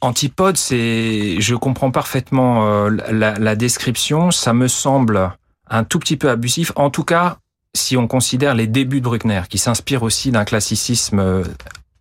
Antipode, 0.00 0.56
c'est, 0.56 1.40
je 1.40 1.54
comprends 1.54 1.92
parfaitement 1.92 2.66
euh, 2.66 2.90
la, 3.12 3.34
la, 3.38 3.54
description. 3.54 4.32
Ça 4.32 4.52
me 4.52 4.66
semble 4.66 5.30
un 5.72 5.84
tout 5.84 5.98
petit 5.98 6.16
peu 6.16 6.30
abusif. 6.30 6.70
En 6.76 6.90
tout 6.90 7.04
cas, 7.04 7.38
si 7.74 7.96
on 7.96 8.06
considère 8.06 8.54
les 8.54 8.66
débuts 8.66 9.00
de 9.00 9.04
Bruckner, 9.04 9.42
qui 9.48 9.58
s'inspire 9.58 10.02
aussi 10.02 10.30
d'un 10.30 10.44
classicisme 10.44 11.44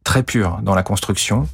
très 0.04 0.24
pur 0.24 0.60
dans 0.62 0.76
la 0.76 0.84
construction, 0.84 1.48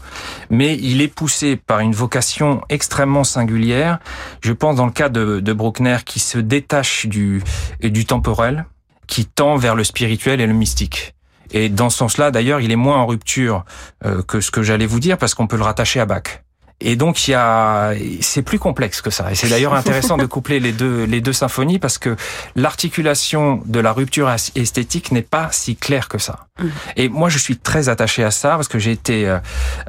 mais 0.49 0.77
il 0.77 1.01
est 1.01 1.07
poussé 1.07 1.55
par 1.57 1.79
une 1.79 1.93
vocation 1.93 2.61
extrêmement 2.69 3.23
singulière. 3.23 3.99
Je 4.41 4.53
pense 4.53 4.77
dans 4.77 4.85
le 4.85 4.91
cas 4.91 5.09
de, 5.09 5.39
de 5.39 5.53
Bruckner 5.53 5.97
qui 6.05 6.19
se 6.19 6.39
détache 6.39 7.05
du, 7.05 7.43
du 7.81 8.05
temporel, 8.05 8.65
qui 9.05 9.25
tend 9.25 9.55
vers 9.55 9.75
le 9.75 9.83
spirituel 9.83 10.41
et 10.41 10.47
le 10.47 10.53
mystique. 10.53 11.13
Et 11.51 11.69
dans 11.69 11.89
ce 11.89 11.97
sens-là, 11.97 12.31
d'ailleurs, 12.31 12.59
il 12.59 12.71
est 12.71 12.77
moins 12.77 12.97
en 12.97 13.05
rupture 13.05 13.63
euh, 14.05 14.21
que 14.21 14.41
ce 14.41 14.51
que 14.51 14.63
j'allais 14.63 14.85
vous 14.85 14.99
dire 14.99 15.17
parce 15.17 15.33
qu'on 15.33 15.47
peut 15.47 15.57
le 15.57 15.63
rattacher 15.63 15.99
à 15.99 16.05
Bach. 16.05 16.43
Et 16.79 16.95
donc 16.95 17.27
il 17.27 17.31
y 17.31 17.33
a, 17.33 17.93
c'est 18.21 18.43
plus 18.43 18.59
complexe 18.59 19.01
que 19.01 19.09
ça. 19.09 19.31
Et 19.31 19.35
c'est 19.35 19.49
d'ailleurs 19.49 19.73
intéressant 19.73 20.15
de 20.15 20.27
coupler 20.27 20.59
les 20.59 20.71
deux 20.71 21.05
les 21.05 21.21
deux 21.21 21.33
symphonies 21.33 21.79
parce 21.79 21.97
que 21.97 22.15
l'articulation 22.55 23.61
de 23.65 23.79
la 23.79 23.91
rupture 23.91 24.29
esthétique 24.55 25.11
n'est 25.11 25.23
pas 25.23 25.49
si 25.51 25.75
claire 25.75 26.07
que 26.07 26.19
ça. 26.19 26.47
Et 26.95 27.09
moi 27.09 27.29
je 27.29 27.39
suis 27.39 27.57
très 27.57 27.89
attaché 27.89 28.23
à 28.23 28.29
ça 28.29 28.51
parce 28.51 28.67
que 28.67 28.77
j'ai 28.77 28.91
été 28.91 29.27
euh, 29.27 29.39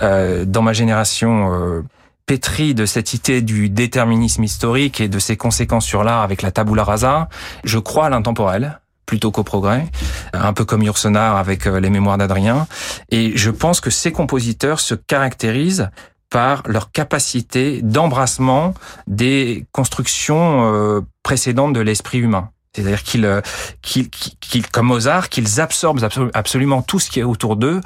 euh, 0.01 0.45
dans 0.47 0.63
ma 0.63 0.73
génération 0.73 1.53
euh, 1.53 1.83
pétri 2.25 2.75
de 2.75 2.87
cette 2.87 3.13
idée 3.13 3.43
du 3.43 3.69
déterminisme 3.69 4.45
historique 4.45 5.03
et 5.03 5.09
de 5.09 5.19
ses 5.19 5.37
conséquences 5.37 5.85
sur 5.85 6.05
l'art 6.05 6.23
avec 6.23 6.41
la 6.41 6.53
tabula 6.53 6.85
rasa. 6.85 7.29
Je 7.65 7.79
crois 7.79 8.07
à 8.07 8.11
l'intemporel 8.11 8.81
plutôt 9.05 9.31
qu'au 9.31 9.43
progrès, 9.43 9.87
un 10.35 10.53
peu 10.53 10.67
comme 10.67 10.83
Yourcenar 10.83 11.37
avec 11.37 11.65
les 11.65 11.89
mémoires 11.89 12.19
d'Adrien. 12.19 12.67
Et 13.11 13.39
je 13.39 13.51
pense 13.51 13.81
que 13.81 13.89
ces 13.89 14.13
compositeurs 14.13 14.81
se 14.81 14.95
caractérisent 14.95 15.89
par 16.31 16.63
leur 16.67 16.93
capacité 16.93 17.81
d'embrassement 17.83 18.75
des 19.07 19.67
constructions 19.73 20.73
euh, 20.73 21.01
précédentes 21.23 21.73
de 21.73 21.81
l'esprit 21.81 22.19
humain. 22.19 22.51
C'est-à-dire 22.75 23.03
qu'ils, 23.03 23.43
qu'ils, 23.83 24.11
qu'ils, 24.11 24.69
comme 24.69 24.87
Mozart, 24.87 25.31
qu'ils 25.31 25.61
absorbent 25.61 26.07
absolument 26.35 26.83
tout 26.83 26.99
ce 26.99 27.11
qui 27.11 27.21
est 27.21 27.25
autour 27.25 27.57
d'eux 27.57 27.81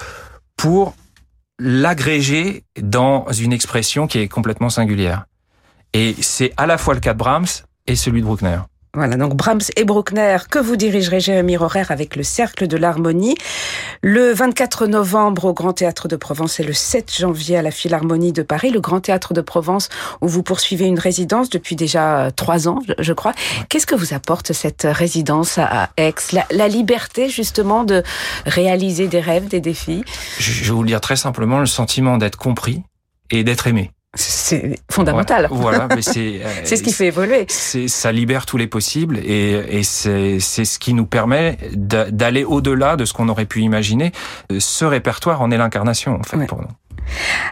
pour 0.56 0.94
l'agréger 1.58 2.64
dans 2.80 3.30
une 3.32 3.52
expression 3.52 4.06
qui 4.06 4.18
est 4.18 4.28
complètement 4.28 4.68
singulière. 4.68 5.26
Et 5.92 6.16
c'est 6.20 6.52
à 6.56 6.66
la 6.66 6.78
fois 6.78 6.94
le 6.94 7.00
cas 7.00 7.12
de 7.12 7.18
Brahms 7.18 7.46
et 7.86 7.96
celui 7.96 8.20
de 8.20 8.26
Bruckner. 8.26 8.58
Voilà, 8.94 9.16
donc 9.16 9.34
Brahms 9.34 9.62
et 9.76 9.84
Bruckner, 9.84 10.36
que 10.50 10.58
vous 10.58 10.76
dirigerez 10.76 11.18
Jérémy 11.18 11.56
Rorer 11.56 11.84
avec 11.88 12.14
le 12.14 12.22
Cercle 12.22 12.66
de 12.66 12.76
l'Harmonie. 12.76 13.36
Le 14.02 14.34
24 14.34 14.86
novembre 14.86 15.46
au 15.46 15.54
Grand 15.54 15.72
Théâtre 15.72 16.08
de 16.08 16.16
Provence 16.16 16.60
et 16.60 16.62
le 16.62 16.74
7 16.74 17.10
janvier 17.18 17.56
à 17.56 17.62
la 17.62 17.70
Philharmonie 17.70 18.32
de 18.32 18.42
Paris, 18.42 18.70
le 18.70 18.80
Grand 18.80 19.00
Théâtre 19.00 19.32
de 19.32 19.40
Provence 19.40 19.88
où 20.20 20.28
vous 20.28 20.42
poursuivez 20.42 20.84
une 20.84 20.98
résidence 20.98 21.48
depuis 21.48 21.74
déjà 21.74 22.30
trois 22.36 22.68
ans, 22.68 22.80
je 22.98 23.14
crois. 23.14 23.32
Qu'est-ce 23.70 23.86
que 23.86 23.94
vous 23.94 24.12
apporte 24.12 24.52
cette 24.52 24.86
résidence 24.90 25.56
à 25.56 25.88
Aix? 25.96 26.12
La, 26.32 26.46
la, 26.50 26.68
liberté 26.68 27.30
justement 27.30 27.84
de 27.84 28.02
réaliser 28.44 29.08
des 29.08 29.20
rêves, 29.20 29.48
des 29.48 29.60
défis? 29.60 30.04
Je 30.38 30.64
vais 30.64 30.70
vous 30.70 30.82
le 30.82 30.88
dire 30.88 31.00
très 31.00 31.16
simplement, 31.16 31.60
le 31.60 31.66
sentiment 31.66 32.18
d'être 32.18 32.36
compris 32.36 32.82
et 33.30 33.42
d'être 33.42 33.68
aimé. 33.68 33.90
C'est 34.14 34.78
fondamental. 34.90 35.48
Voilà, 35.50 35.88
mais 35.88 36.02
c'est 36.02 36.42
c'est 36.64 36.76
ce 36.76 36.82
qui 36.82 36.92
fait 36.92 37.06
évoluer. 37.06 37.46
Ça 37.48 38.12
libère 38.12 38.44
tous 38.44 38.58
les 38.58 38.66
possibles 38.66 39.18
et, 39.18 39.78
et 39.78 39.82
c'est 39.82 40.38
c'est 40.38 40.66
ce 40.66 40.78
qui 40.78 40.92
nous 40.92 41.06
permet 41.06 41.56
d'aller 41.74 42.44
au-delà 42.44 42.96
de 42.96 43.06
ce 43.06 43.14
qu'on 43.14 43.28
aurait 43.30 43.46
pu 43.46 43.60
imaginer. 43.60 44.12
Ce 44.58 44.84
répertoire 44.84 45.40
en 45.40 45.50
est 45.50 45.56
l'incarnation 45.56 46.16
en 46.16 46.22
fait 46.22 46.36
ouais. 46.36 46.46
pour 46.46 46.60
nous. 46.60 46.68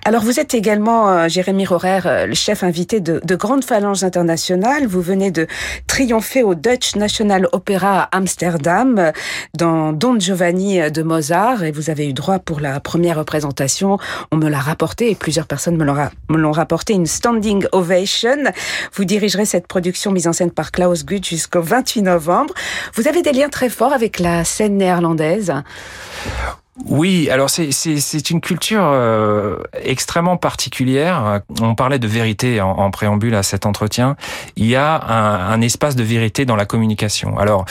Alors 0.04 0.22
vous 0.22 0.40
êtes 0.40 0.54
également, 0.54 1.10
euh, 1.10 1.28
Jérémy 1.28 1.66
Rorer, 1.66 2.00
euh, 2.06 2.26
le 2.26 2.34
chef 2.34 2.64
invité 2.64 3.00
de, 3.00 3.20
de 3.22 3.36
Grande 3.36 3.64
Phalange 3.64 4.02
Internationale. 4.02 4.86
Vous 4.86 5.02
venez 5.02 5.30
de 5.30 5.46
triompher 5.86 6.42
au 6.42 6.54
Dutch 6.54 6.96
National 6.96 7.46
Opera 7.52 8.02
à 8.04 8.16
Amsterdam 8.16 8.98
euh, 8.98 9.12
dans 9.54 9.92
Don 9.92 10.18
Giovanni 10.18 10.90
de 10.90 11.02
Mozart 11.02 11.64
et 11.64 11.70
vous 11.70 11.90
avez 11.90 12.08
eu 12.08 12.12
droit 12.12 12.38
pour 12.38 12.60
la 12.60 12.80
première 12.80 13.18
représentation, 13.18 13.98
on 14.32 14.36
me 14.36 14.48
l'a 14.48 14.58
rapporté 14.58 15.10
et 15.10 15.14
plusieurs 15.14 15.46
personnes 15.46 15.76
me 15.76 16.36
l'ont 16.36 16.52
rapporté, 16.52 16.94
une 16.94 17.06
standing 17.06 17.66
ovation. 17.72 18.52
Vous 18.94 19.04
dirigerez 19.04 19.44
cette 19.44 19.66
production 19.66 20.12
mise 20.12 20.26
en 20.26 20.32
scène 20.32 20.50
par 20.50 20.72
Klaus 20.72 21.04
Guth 21.04 21.26
jusqu'au 21.26 21.62
28 21.62 22.02
novembre. 22.02 22.54
Vous 22.94 23.06
avez 23.06 23.22
des 23.22 23.32
liens 23.32 23.48
très 23.48 23.68
forts 23.68 23.92
avec 23.92 24.18
la 24.18 24.44
scène 24.44 24.76
néerlandaise 24.76 25.52
oui, 26.86 27.28
alors 27.30 27.50
c'est 27.50 28.30
une 28.30 28.40
culture 28.40 28.82
euh, 28.84 29.58
extrêmement 29.82 30.36
particulière. 30.36 31.42
On 31.60 31.74
parlait 31.74 31.98
de 31.98 32.06
vérité 32.06 32.60
en, 32.60 32.70
en, 32.70 32.90
préambule 32.90 33.34
à 33.34 33.42
cet 33.42 33.66
entretien. 33.66 34.16
Il 34.56 34.66
y 34.66 34.76
a 34.76 35.00
un, 35.00 35.52
un, 35.52 35.60
espace 35.60 35.94
de 35.94 36.02
vérité 36.02 36.44
dans 36.44 36.56
la 36.56 36.64
communication. 36.64 37.38
Alors, 37.38 37.64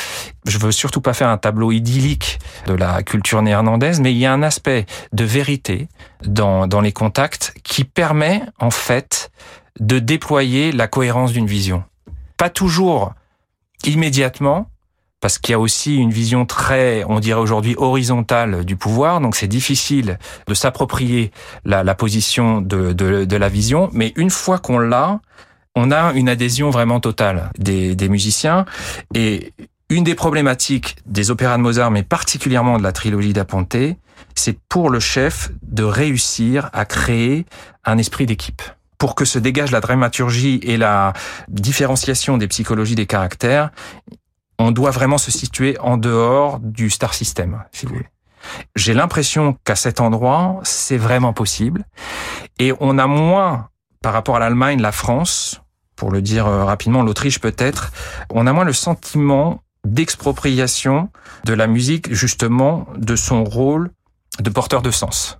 je 0.45 0.57
veux 0.57 0.71
surtout 0.71 1.01
pas 1.01 1.13
faire 1.13 1.29
un 1.29 1.37
tableau 1.37 1.71
idyllique 1.71 2.39
de 2.67 2.73
la 2.73 3.03
culture 3.03 3.41
néerlandaise, 3.41 3.99
mais 3.99 4.11
il 4.11 4.17
y 4.17 4.25
a 4.25 4.33
un 4.33 4.43
aspect 4.43 4.85
de 5.11 5.23
vérité 5.23 5.87
dans, 6.23 6.67
dans 6.67 6.81
les 6.81 6.91
contacts 6.91 7.53
qui 7.63 7.83
permet 7.83 8.41
en 8.59 8.71
fait 8.71 9.31
de 9.79 9.99
déployer 9.99 10.71
la 10.71 10.87
cohérence 10.87 11.31
d'une 11.31 11.47
vision. 11.47 11.83
Pas 12.37 12.49
toujours 12.49 13.13
immédiatement, 13.85 14.69
parce 15.21 15.37
qu'il 15.37 15.51
y 15.51 15.55
a 15.55 15.59
aussi 15.59 15.97
une 15.97 16.11
vision 16.11 16.45
très, 16.45 17.03
on 17.07 17.19
dirait 17.19 17.39
aujourd'hui, 17.39 17.75
horizontale 17.77 18.63
du 18.63 18.75
pouvoir, 18.75 19.19
donc 19.19 19.35
c'est 19.35 19.47
difficile 19.47 20.17
de 20.47 20.53
s'approprier 20.53 21.31
la, 21.65 21.83
position 21.95 22.61
de, 22.61 23.35
la 23.35 23.49
vision, 23.49 23.89
mais 23.93 24.13
une 24.15 24.29
fois 24.29 24.59
qu'on 24.59 24.79
l'a, 24.79 25.19
on 25.75 25.91
a 25.91 26.13
une 26.13 26.29
adhésion 26.29 26.69
vraiment 26.69 26.99
totale 26.99 27.51
des, 27.57 27.95
des 27.95 28.09
musiciens, 28.09 28.65
et 29.13 29.53
une 29.89 30.03
des 30.03 30.15
problématiques 30.15 30.97
des 31.05 31.31
opéras 31.31 31.57
de 31.57 31.63
Mozart, 31.63 31.91
mais 31.91 32.03
particulièrement 32.03 32.77
de 32.77 32.83
la 32.83 32.91
trilogie 32.91 33.33
d'Aponte, 33.33 33.75
c'est 34.35 34.57
pour 34.69 34.89
le 34.89 34.99
chef 34.99 35.51
de 35.63 35.83
réussir 35.83 36.69
à 36.73 36.85
créer 36.85 37.45
un 37.83 37.97
esprit 37.97 38.25
d'équipe. 38.25 38.61
Pour 38.97 39.15
que 39.15 39.25
se 39.25 39.39
dégage 39.39 39.71
la 39.71 39.79
dramaturgie 39.79 40.59
et 40.63 40.77
la 40.77 41.13
différenciation 41.47 42.37
des 42.37 42.47
psychologies 42.47 42.95
des 42.95 43.05
caractères, 43.05 43.71
on 44.59 44.71
doit 44.71 44.91
vraiment 44.91 45.17
se 45.17 45.31
situer 45.31 45.77
en 45.79 45.97
dehors 45.97 46.59
du 46.59 46.89
star 46.89 47.13
system, 47.13 47.63
si 47.71 47.85
vous 47.85 47.93
voulez. 47.93 48.07
J'ai 48.75 48.93
l'impression 48.93 49.57
qu'à 49.63 49.75
cet 49.75 50.01
endroit, 50.01 50.59
c'est 50.63 50.97
vraiment 50.97 51.33
possible. 51.33 51.85
Et 52.59 52.73
on 52.79 52.97
a 52.97 53.07
moins, 53.07 53.69
par 54.01 54.13
rapport 54.13 54.35
à 54.35 54.39
l'Allemagne, 54.39 54.81
la 54.81 54.91
France, 54.91 55.61
pour 55.95 56.11
le 56.11 56.21
dire 56.21 56.45
euh, 56.47 56.65
rapidement, 56.65 57.03
l'Autriche 57.03 57.39
peut-être, 57.39 57.91
on 58.29 58.47
a 58.47 58.53
moins 58.53 58.65
le 58.65 58.73
sentiment 58.73 59.63
d'expropriation 59.85 61.09
de 61.45 61.53
la 61.53 61.67
musique, 61.67 62.13
justement, 62.13 62.87
de 62.97 63.15
son 63.15 63.43
rôle 63.43 63.91
de 64.39 64.49
porteur 64.49 64.81
de 64.81 64.91
sens. 64.91 65.39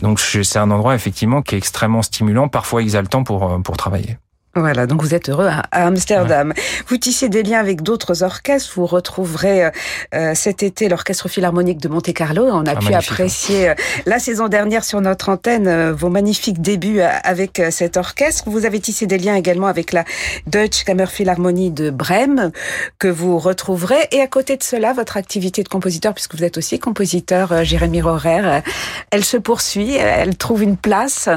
Donc 0.00 0.20
c'est 0.20 0.58
un 0.58 0.70
endroit 0.70 0.94
effectivement 0.94 1.42
qui 1.42 1.54
est 1.54 1.58
extrêmement 1.58 2.02
stimulant, 2.02 2.48
parfois 2.48 2.82
exaltant 2.82 3.24
pour, 3.24 3.50
euh, 3.50 3.58
pour 3.58 3.76
travailler. 3.76 4.18
Voilà, 4.56 4.86
donc 4.86 5.02
vous 5.02 5.14
êtes 5.14 5.30
heureux 5.30 5.48
à 5.48 5.62
Amsterdam. 5.72 6.52
Vous 6.86 6.96
tissez 6.96 7.28
des 7.28 7.42
liens 7.42 7.58
avec 7.58 7.82
d'autres 7.82 8.22
orchestres. 8.22 8.72
Vous 8.76 8.86
retrouverez 8.86 9.64
euh, 9.64 9.70
euh, 10.14 10.32
cet 10.36 10.62
été 10.62 10.88
l'Orchestre 10.88 11.28
Philharmonique 11.28 11.78
de 11.78 11.88
Monte-Carlo. 11.88 12.46
On 12.52 12.64
a 12.66 12.72
ah, 12.72 12.76
pu 12.76 12.94
apprécier 12.94 13.70
euh, 13.70 13.74
la 14.06 14.20
saison 14.20 14.46
dernière 14.46 14.84
sur 14.84 15.00
notre 15.00 15.30
antenne 15.30 15.90
vos 15.90 16.08
magnifiques 16.08 16.60
débuts 16.62 17.00
avec 17.00 17.60
cet 17.70 17.96
orchestre. 17.96 18.44
Vous 18.46 18.64
avez 18.64 18.78
tissé 18.78 19.06
des 19.06 19.18
liens 19.18 19.34
également 19.34 19.66
avec 19.66 19.92
la 19.92 20.04
Deutsche 20.46 20.84
Kammerphilharmonie 20.84 21.72
de 21.72 21.90
Brême 21.90 22.52
que 23.00 23.08
vous 23.08 23.38
retrouverez. 23.38 24.08
Et 24.12 24.20
à 24.20 24.28
côté 24.28 24.56
de 24.56 24.62
cela, 24.62 24.92
votre 24.92 25.16
activité 25.16 25.64
de 25.64 25.68
compositeur, 25.68 26.14
puisque 26.14 26.36
vous 26.36 26.44
êtes 26.44 26.58
aussi 26.58 26.78
compositeur, 26.78 27.64
Jérémy 27.64 28.02
Rorer, 28.02 28.62
elle 29.10 29.24
se 29.24 29.36
poursuit, 29.36 29.96
elle 29.96 30.36
trouve 30.36 30.62
une 30.62 30.76
place. 30.76 31.28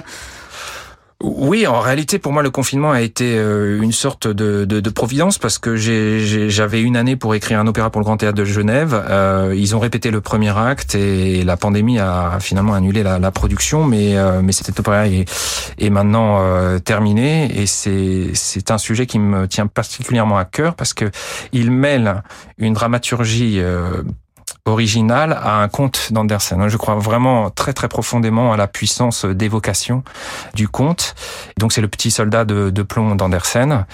Oui, 1.23 1.65
en 1.65 1.79
réalité, 1.79 2.19
pour 2.19 2.31
moi, 2.31 2.43
le 2.43 2.51
confinement 2.51 2.91
a 2.91 3.01
été 3.01 3.39
euh, 3.39 3.81
une 3.81 3.91
sorte 3.91 4.27
de, 4.27 4.65
de, 4.65 4.79
de 4.79 4.89
providence 4.91 5.39
parce 5.39 5.57
que 5.57 5.75
j'avais 5.75 6.79
une 6.79 6.95
année 6.95 7.15
pour 7.15 7.33
écrire 7.33 7.59
un 7.59 7.65
opéra 7.65 7.89
pour 7.89 8.01
le 8.01 8.05
Grand 8.05 8.17
Théâtre 8.17 8.37
de 8.37 8.45
Genève. 8.45 8.93
Euh, 9.09 9.55
ils 9.57 9.75
ont 9.75 9.79
répété 9.79 10.11
le 10.11 10.21
premier 10.21 10.55
acte 10.55 10.93
et 10.93 11.43
la 11.43 11.57
pandémie 11.57 11.97
a 11.97 12.37
finalement 12.39 12.75
annulé 12.75 13.01
la, 13.01 13.17
la 13.17 13.31
production, 13.31 13.83
mais 13.83 14.15
euh, 14.15 14.41
mais 14.43 14.51
cet 14.51 14.79
opéra 14.79 15.07
est, 15.07 15.25
est 15.79 15.89
maintenant 15.89 16.39
terminé 16.81 17.61
et 17.61 17.65
c'est 17.65 18.29
c'est 18.35 18.69
un 18.69 18.77
sujet 18.77 19.07
qui 19.07 19.17
me 19.17 19.47
tient 19.47 19.65
particulièrement 19.65 20.37
à 20.37 20.45
cœur 20.45 20.75
parce 20.75 20.93
que 20.93 21.05
il 21.51 21.71
mêle 21.71 22.21
une 22.59 22.73
dramaturgie 22.73 23.59
original 24.67 25.33
à 25.33 25.61
un 25.61 25.67
conte 25.67 26.11
d'Andersen. 26.11 26.67
Je 26.67 26.77
crois 26.77 26.95
vraiment 26.95 27.49
très 27.49 27.73
très 27.73 27.87
profondément 27.87 28.53
à 28.53 28.57
la 28.57 28.67
puissance 28.67 29.25
d'évocation 29.25 30.03
du 30.53 30.67
conte. 30.67 31.15
Donc 31.57 31.73
c'est 31.73 31.81
le 31.81 31.87
petit 31.87 32.11
soldat 32.11 32.45
de, 32.45 32.69
de 32.69 32.81
plomb 32.83 33.15
d'Andersen 33.15 33.85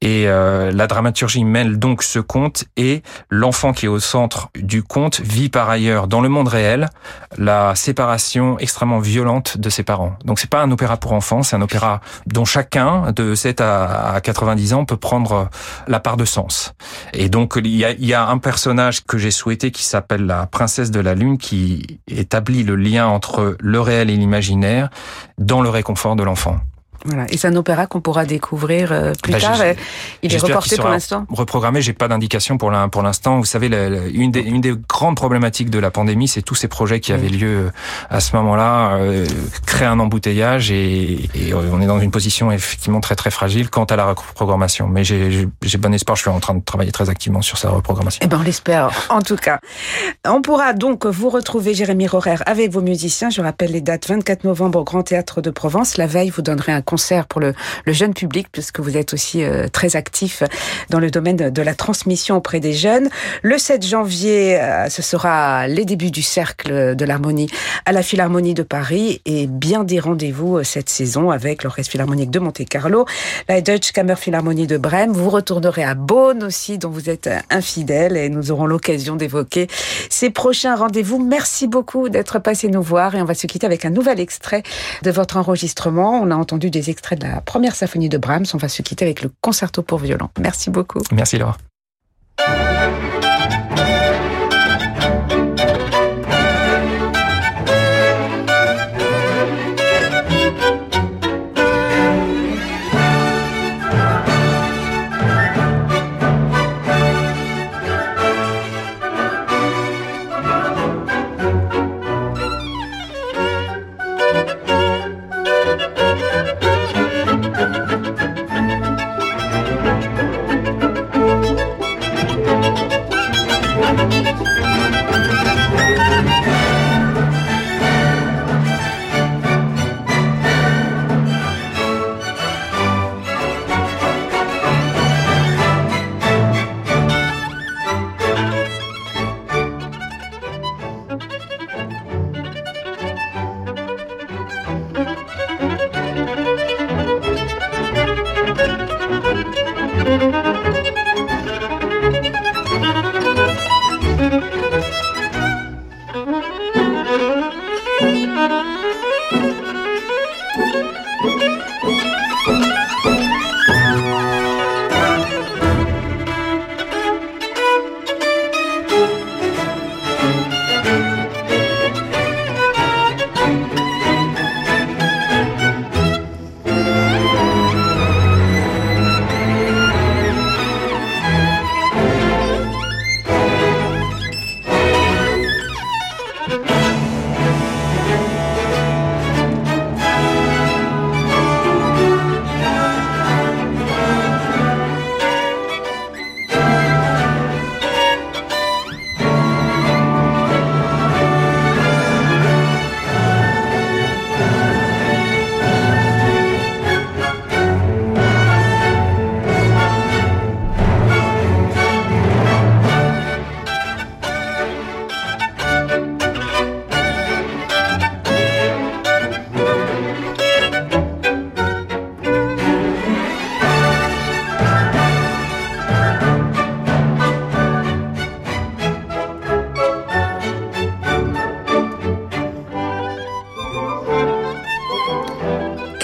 et 0.00 0.24
euh, 0.26 0.70
la 0.72 0.86
dramaturgie 0.86 1.44
mêle 1.44 1.78
donc 1.78 2.02
ce 2.02 2.18
conte 2.18 2.64
et 2.76 3.02
l'enfant 3.28 3.72
qui 3.72 3.86
est 3.86 3.88
au 3.88 4.00
centre 4.00 4.48
du 4.54 4.82
conte 4.82 5.20
vit 5.20 5.50
par 5.50 5.68
ailleurs 5.68 6.08
dans 6.08 6.20
le 6.20 6.28
monde 6.28 6.48
réel 6.48 6.88
la 7.36 7.74
séparation 7.74 8.58
extrêmement 8.58 8.98
violente 8.98 9.58
de 9.58 9.68
ses 9.68 9.82
parents. 9.82 10.14
Donc 10.24 10.38
c'est 10.38 10.50
pas 10.50 10.62
un 10.62 10.70
opéra 10.70 10.96
pour 10.96 11.12
enfants, 11.12 11.42
c'est 11.42 11.56
un 11.56 11.62
opéra 11.62 12.00
dont 12.26 12.44
chacun 12.44 13.12
de 13.12 13.34
7 13.34 13.60
à 13.60 14.20
90 14.22 14.74
ans 14.74 14.84
peut 14.84 14.96
prendre 14.96 15.50
la 15.86 16.00
part 16.00 16.16
de 16.16 16.24
sens. 16.24 16.74
Et 17.12 17.28
donc 17.28 17.54
il 17.56 17.68
y 17.68 17.84
a, 17.84 17.90
il 17.92 18.06
y 18.06 18.14
a 18.14 18.26
un 18.26 18.38
personnage 18.38 19.04
que 19.04 19.18
j'ai 19.18 19.30
souhaité 19.30 19.70
qui 19.70 19.84
s'appelle 19.84 20.24
la 20.24 20.46
princesse 20.46 20.90
de 20.90 21.00
la 21.00 21.14
lune 21.14 21.38
qui 21.38 22.00
établit 22.08 22.64
le 22.64 22.76
lien 22.76 23.06
entre 23.06 23.56
le 23.60 23.80
réel 23.80 24.10
et 24.10 24.16
l'imaginaire 24.16 24.88
dans 25.38 25.60
le 25.60 25.68
réconfort 25.68 26.16
de 26.16 26.22
l'enfant. 26.22 26.60
Voilà. 27.04 27.26
Et 27.30 27.36
c'est 27.36 27.48
un 27.48 27.56
opéra 27.56 27.86
qu'on 27.86 28.00
pourra 28.00 28.24
découvrir 28.24 28.92
euh, 28.92 29.12
plus 29.22 29.32
bah, 29.32 29.40
tard. 29.40 29.56
Il 30.22 30.34
est 30.34 30.38
reporté 30.38 30.76
pour 30.76 30.88
l'instant. 30.88 31.26
Reprogrammé. 31.30 31.80
J'ai 31.80 31.92
pas 31.92 32.08
d'indication 32.08 32.58
pour 32.58 32.70
l'instant. 32.70 33.38
Vous 33.38 33.44
savez, 33.44 33.68
une, 34.12 34.30
des, 34.30 34.40
une 34.40 34.60
des 34.60 34.74
grandes 34.88 35.16
problématiques 35.16 35.70
de 35.70 35.78
la 35.78 35.90
pandémie, 35.90 36.28
c'est 36.28 36.42
tous 36.42 36.54
ces 36.54 36.68
projets 36.68 37.00
qui 37.00 37.12
avaient 37.12 37.28
lieu 37.28 37.48
euh, 37.48 37.70
à 38.10 38.20
ce 38.20 38.36
moment-là 38.36 38.96
euh, 38.96 39.26
créent 39.66 39.86
un 39.86 39.98
embouteillage 39.98 40.70
et, 40.70 41.28
et, 41.34 41.54
on 41.54 41.80
est 41.80 41.86
dans 41.86 42.00
une 42.00 42.10
position 42.10 42.52
effectivement 42.52 43.00
très 43.00 43.16
très 43.16 43.30
fragile 43.30 43.70
quant 43.70 43.84
à 43.84 43.96
la 43.96 44.06
reprogrammation. 44.06 44.88
Mais 44.88 45.04
j'ai 45.04 45.48
bon 45.78 45.94
espoir. 45.94 46.16
Je 46.16 46.22
suis 46.22 46.30
en 46.30 46.40
train 46.40 46.54
de 46.54 46.64
travailler 46.64 46.92
très 46.92 47.08
activement 47.08 47.42
sur 47.42 47.58
sa 47.58 47.70
reprogrammation. 47.70 48.20
Eh 48.22 48.28
ben, 48.28 48.38
on 48.40 48.42
l'espère. 48.42 48.90
en 49.08 49.22
tout 49.22 49.36
cas, 49.36 49.60
on 50.26 50.42
pourra 50.42 50.72
donc 50.72 51.06
vous 51.06 51.30
retrouver, 51.30 51.74
Jérémy 51.74 52.06
Rorer, 52.06 52.36
avec 52.46 52.70
vos 52.70 52.82
musiciens. 52.82 53.30
Je 53.30 53.40
rappelle 53.40 53.72
les 53.72 53.80
dates 53.80 54.08
24 54.08 54.44
novembre 54.44 54.80
au 54.80 54.84
Grand 54.84 55.02
Théâtre 55.02 55.40
de 55.40 55.50
Provence. 55.50 55.96
La 55.96 56.06
veille, 56.06 56.30
vous 56.30 56.42
donnerez 56.42 56.72
un 56.72 56.82
concert 56.90 57.26
pour 57.26 57.40
le, 57.40 57.54
jeune 57.86 58.14
public, 58.14 58.48
puisque 58.50 58.80
vous 58.80 58.96
êtes 58.96 59.14
aussi 59.14 59.44
euh, 59.44 59.68
très 59.68 59.94
actif 59.94 60.42
dans 60.88 60.98
le 60.98 61.10
domaine 61.10 61.36
de, 61.36 61.62
la 61.62 61.74
transmission 61.74 62.36
auprès 62.36 62.58
des 62.58 62.72
jeunes. 62.72 63.08
Le 63.42 63.58
7 63.58 63.86
janvier, 63.86 64.60
euh, 64.60 64.88
ce 64.88 65.02
sera 65.02 65.68
les 65.68 65.84
débuts 65.84 66.10
du 66.10 66.22
Cercle 66.22 66.96
de 66.96 67.04
l'Harmonie 67.04 67.48
à 67.84 67.92
la 67.92 68.02
Philharmonie 68.02 68.54
de 68.54 68.62
Paris 68.62 69.20
et 69.24 69.46
bien 69.46 69.84
des 69.84 70.00
rendez-vous 70.00 70.58
euh, 70.58 70.64
cette 70.64 70.88
saison 70.88 71.30
avec 71.30 71.62
l'Orchestre 71.62 71.92
Philharmonique 71.92 72.30
de 72.30 72.40
Monte-Carlo, 72.40 73.04
la 73.48 73.60
Deutsche 73.60 73.92
Kammerphilharmonie 73.92 74.66
de 74.66 74.78
Brême. 74.78 75.12
Vous 75.12 75.30
retournerez 75.30 75.84
à 75.84 75.94
Beaune 75.94 76.42
aussi, 76.42 76.78
dont 76.78 76.90
vous 76.90 77.08
êtes 77.08 77.30
infidèle 77.50 78.16
et 78.16 78.28
nous 78.28 78.50
aurons 78.50 78.66
l'occasion 78.66 79.14
d'évoquer 79.16 79.68
ces 80.08 80.30
prochains 80.30 80.74
rendez-vous. 80.74 81.22
Merci 81.22 81.68
beaucoup 81.68 82.08
d'être 82.08 82.38
passé 82.38 82.68
nous 82.68 82.82
voir 82.82 83.14
et 83.14 83.22
on 83.22 83.26
va 83.26 83.34
se 83.34 83.46
quitter 83.46 83.66
avec 83.66 83.84
un 83.84 83.90
nouvel 83.90 84.18
extrait 84.18 84.62
de 85.02 85.10
votre 85.10 85.36
enregistrement. 85.36 86.20
On 86.22 86.30
a 86.30 86.36
entendu 86.36 86.70
des 86.70 86.79
extraits 86.88 87.22
la 87.22 87.40
première 87.40 87.74
symphonie 87.74 88.08
de 88.08 88.18
Brahms. 88.18 88.46
On 88.54 88.58
va 88.58 88.68
se 88.68 88.82
quitter 88.82 89.04
avec 89.04 89.22
le 89.22 89.30
concerto 89.40 89.82
pour 89.82 89.98
violon. 89.98 90.28
Merci 90.38 90.70
beaucoup. 90.70 91.00
Merci 91.12 91.38
Laura. 91.38 91.58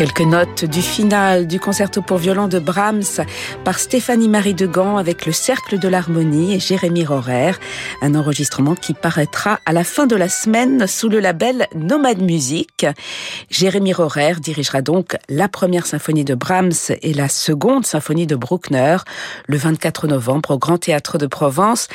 Quelques 0.06 0.20
notes 0.20 0.64
du 0.64 0.82
final 0.82 1.48
du 1.48 1.58
concerto 1.58 2.00
pour 2.00 2.18
violon 2.18 2.46
de 2.46 2.60
Brahms 2.60 3.26
par 3.64 3.80
Stéphanie 3.80 4.28
Marie 4.28 4.54
de 4.54 4.64
Gand 4.64 4.98
avec 4.98 5.26
le 5.26 5.32
Cercle 5.32 5.80
de 5.80 5.88
l'Harmonie 5.88 6.54
et 6.54 6.60
Jérémy 6.60 7.04
Rorer. 7.04 7.54
Un 8.02 8.14
enregistrement 8.14 8.76
qui 8.76 8.94
paraîtra 8.94 9.58
à 9.66 9.72
la 9.72 9.82
fin 9.82 10.06
de 10.06 10.14
la 10.14 10.28
semaine 10.28 10.86
sous 10.86 11.08
le 11.08 11.18
label 11.18 11.66
Nomade 11.74 12.22
Music. 12.22 12.86
Jérémy 13.50 13.92
Rorer 13.92 14.34
dirigera 14.38 14.80
donc 14.80 15.16
la 15.28 15.48
première 15.48 15.86
symphonie 15.86 16.24
de 16.24 16.36
Brahms 16.36 16.94
et 17.02 17.12
la 17.12 17.28
seconde 17.28 17.84
symphonie 17.84 18.28
de 18.28 18.36
Bruckner 18.36 18.98
le 19.48 19.56
24 19.56 20.06
novembre 20.06 20.52
au 20.52 20.58
Grand 20.58 20.78
Théâtre 20.78 21.18
de 21.18 21.26
Provence 21.26 21.88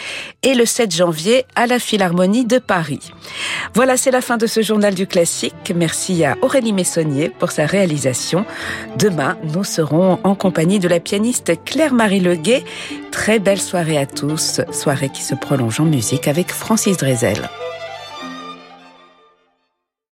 et 0.43 0.54
le 0.54 0.65
7 0.65 0.93
janvier 0.93 1.45
à 1.56 1.65
la 1.65 1.80
Philharmonie 1.80 2.45
de 2.45 2.58
Paris. 2.58 3.13
Voilà, 3.74 3.95
c'est 3.95 4.12
la 4.12 4.21
fin 4.21 4.36
de 4.36 4.47
ce 4.47 4.62
journal 4.62 4.95
du 4.95 5.08
classique. 5.08 5.71
Merci 5.74 6.26
à 6.26 6.36
Aurélie 6.41 6.74
Messonnier 6.74 7.30
pour 7.30 7.52
sa 7.52 7.65
Demain, 8.97 9.37
nous 9.53 9.63
serons 9.63 10.19
en 10.23 10.35
compagnie 10.35 10.79
de 10.79 10.87
la 10.87 10.99
pianiste 10.99 11.63
Claire-Marie 11.63 12.19
Leguet. 12.19 12.63
Très 13.11 13.39
belle 13.39 13.61
soirée 13.61 13.97
à 13.97 14.05
tous, 14.05 14.61
soirée 14.71 15.09
qui 15.09 15.21
se 15.21 15.35
prolonge 15.35 15.79
en 15.79 15.85
musique 15.85 16.27
avec 16.27 16.51
Francis 16.51 16.97
Drezel. 16.97 17.49